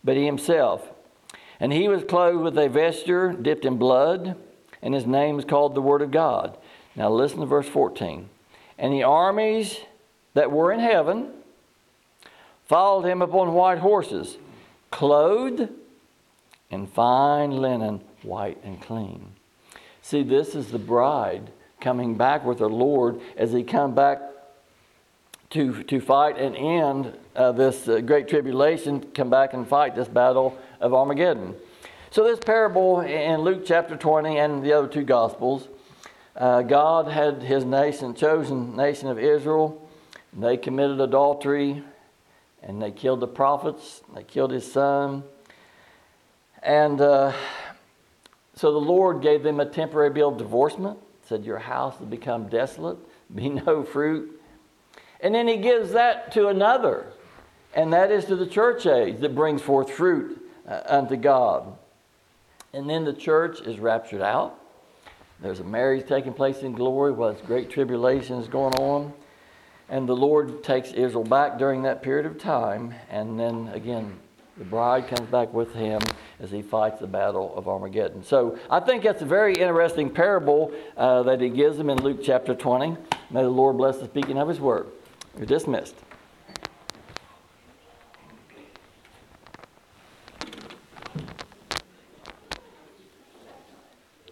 but 0.04 0.18
he 0.18 0.26
himself. 0.28 0.88
And 1.60 1.74
he 1.74 1.88
was 1.88 2.04
clothed 2.04 2.44
with 2.44 2.60
a 2.60 2.70
vesture 2.70 3.34
dipped 3.34 3.66
in 3.66 3.78
blood, 3.78 4.36
and 4.84 4.94
his 4.94 5.08
name 5.08 5.40
is 5.40 5.46
called 5.46 5.74
the 5.74 5.82
Word 5.82 6.04
of 6.04 6.12
God. 6.12 6.60
Now 6.96 7.10
listen 7.10 7.40
to 7.40 7.46
verse 7.46 7.68
14. 7.68 8.30
And 8.78 8.94
the 8.94 9.04
armies 9.04 9.80
that 10.34 10.52
were 10.52 10.72
in 10.72 10.80
heaven 10.80 11.32
followed 12.68 13.06
him 13.06 13.22
upon 13.22 13.54
white 13.54 13.80
horses, 13.80 14.38
clothed 14.92 15.70
in 16.70 16.88
fine 16.88 17.52
linen, 17.52 18.02
white 18.24 18.58
and 18.64 18.82
clean. 18.82 19.34
See, 20.02 20.24
this 20.24 20.56
is 20.56 20.72
the 20.72 20.80
bride 20.80 21.52
coming 21.80 22.16
back 22.16 22.46
with 22.46 22.60
her 22.60 22.70
Lord 22.70 23.20
as 23.38 23.52
he 23.52 23.64
come 23.64 23.94
back 23.94 24.20
to, 25.52 25.84
to 25.84 26.02
fight 26.02 26.38
and 26.38 26.56
end 26.56 27.18
uh, 27.36 27.52
this 27.52 27.88
uh, 27.88 28.00
great 28.00 28.28
tribulation, 28.28 29.02
come 29.14 29.30
back 29.30 29.54
and 29.54 29.68
fight 29.68 29.96
this 29.96 30.08
battle 30.08 30.58
of 30.80 30.94
Armageddon. 30.94 31.56
So, 32.12 32.24
this 32.24 32.40
parable 32.40 33.02
in 33.02 33.42
Luke 33.42 33.64
chapter 33.66 33.96
20 33.96 34.38
and 34.38 34.64
the 34.64 34.74
other 34.74 34.88
two 34.88 35.04
Gospels, 35.04 35.68
uh, 36.36 36.62
God 36.64 37.08
had 37.08 37.42
his 37.42 37.64
nation, 37.64 38.14
chosen 38.14 38.76
nation 38.76 39.08
of 39.08 39.18
Israel. 39.18 39.82
They 40.34 40.58
committed 40.58 41.00
adultery 41.00 41.84
and 42.62 42.82
they 42.82 42.92
killed 42.92 43.20
the 43.20 43.28
prophets, 43.28 44.02
they 44.16 44.24
killed 44.24 44.52
his 44.52 44.70
son. 44.70 45.24
And 46.64 47.00
uh, 47.00 47.32
so 48.56 48.72
the 48.72 48.80
Lord 48.80 49.22
gave 49.22 49.44
them 49.44 49.60
a 49.60 49.66
temporary 49.66 50.10
bill 50.10 50.30
of 50.30 50.38
divorcement, 50.38 50.98
said, 51.28 51.46
Your 51.46 51.60
house 51.60 52.00
will 52.00 52.08
become 52.08 52.50
desolate, 52.50 52.98
be 53.34 53.50
no 53.50 53.84
fruit. 53.84 54.42
And 55.22 55.36
then 55.36 55.48
he 55.48 55.58
gives 55.58 55.92
that 55.92 56.32
to 56.34 56.48
another, 56.48 57.06
and 57.76 57.94
that 57.94 58.12
is 58.12 58.26
to 58.26 58.36
the 58.36 58.48
church 58.48 58.88
age 58.88 59.20
that 59.20 59.36
brings 59.36 59.62
forth 59.62 59.92
fruit 59.92 60.50
uh, 60.68 60.82
unto 60.88 61.16
God. 61.16 61.78
And 62.74 62.90
then 62.90 63.06
the 63.06 63.14
church 63.14 63.62
is 63.62 63.80
raptured 63.80 64.22
out. 64.22 64.60
There's 65.42 65.60
a 65.60 65.64
marriage 65.64 66.08
taking 66.08 66.34
place 66.34 66.62
in 66.62 66.74
glory 66.74 67.12
while 67.12 67.34
great 67.34 67.70
tribulation 67.70 68.38
is 68.40 68.48
going 68.48 68.74
on. 68.76 69.14
And 69.90 70.10
the 70.10 70.16
Lord 70.16 70.64
takes 70.64 70.92
Israel 70.92 71.24
back 71.24 71.60
during 71.60 71.84
that 71.84 72.02
period 72.02 72.26
of 72.26 72.40
time. 72.40 72.94
And 73.10 73.40
then 73.40 73.70
again, 73.74 74.18
the 74.58 74.64
bride 74.64 75.08
comes 75.08 75.30
back 75.30 75.54
with 75.54 75.74
him 75.74 76.02
as 76.40 76.50
he 76.50 76.62
fights 76.62 77.02
the 77.02 77.08
battle 77.08 77.54
of 77.56 77.68
Armageddon. 77.68 78.24
So 78.24 78.58
I 78.70 78.80
think 78.80 79.04
that's 79.04 79.22
a 79.22 79.26
very 79.26 79.54
interesting 79.54 80.10
parable 80.10 80.72
uh, 80.96 81.24
that 81.24 81.42
he 81.42 81.50
gives 81.50 81.78
them 81.78 81.90
in 81.90 82.02
Luke 82.02 82.20
chapter 82.24 82.56
20. 82.56 82.96
May 83.32 83.42
the 83.42 83.50
Lord 83.50 83.78
bless 83.78 83.98
the 83.98 84.06
speaking 84.06 84.38
of 84.38 84.48
his 84.48 84.60
word. 84.60 84.88
You're 85.38 85.46
dismissed. 85.46 85.96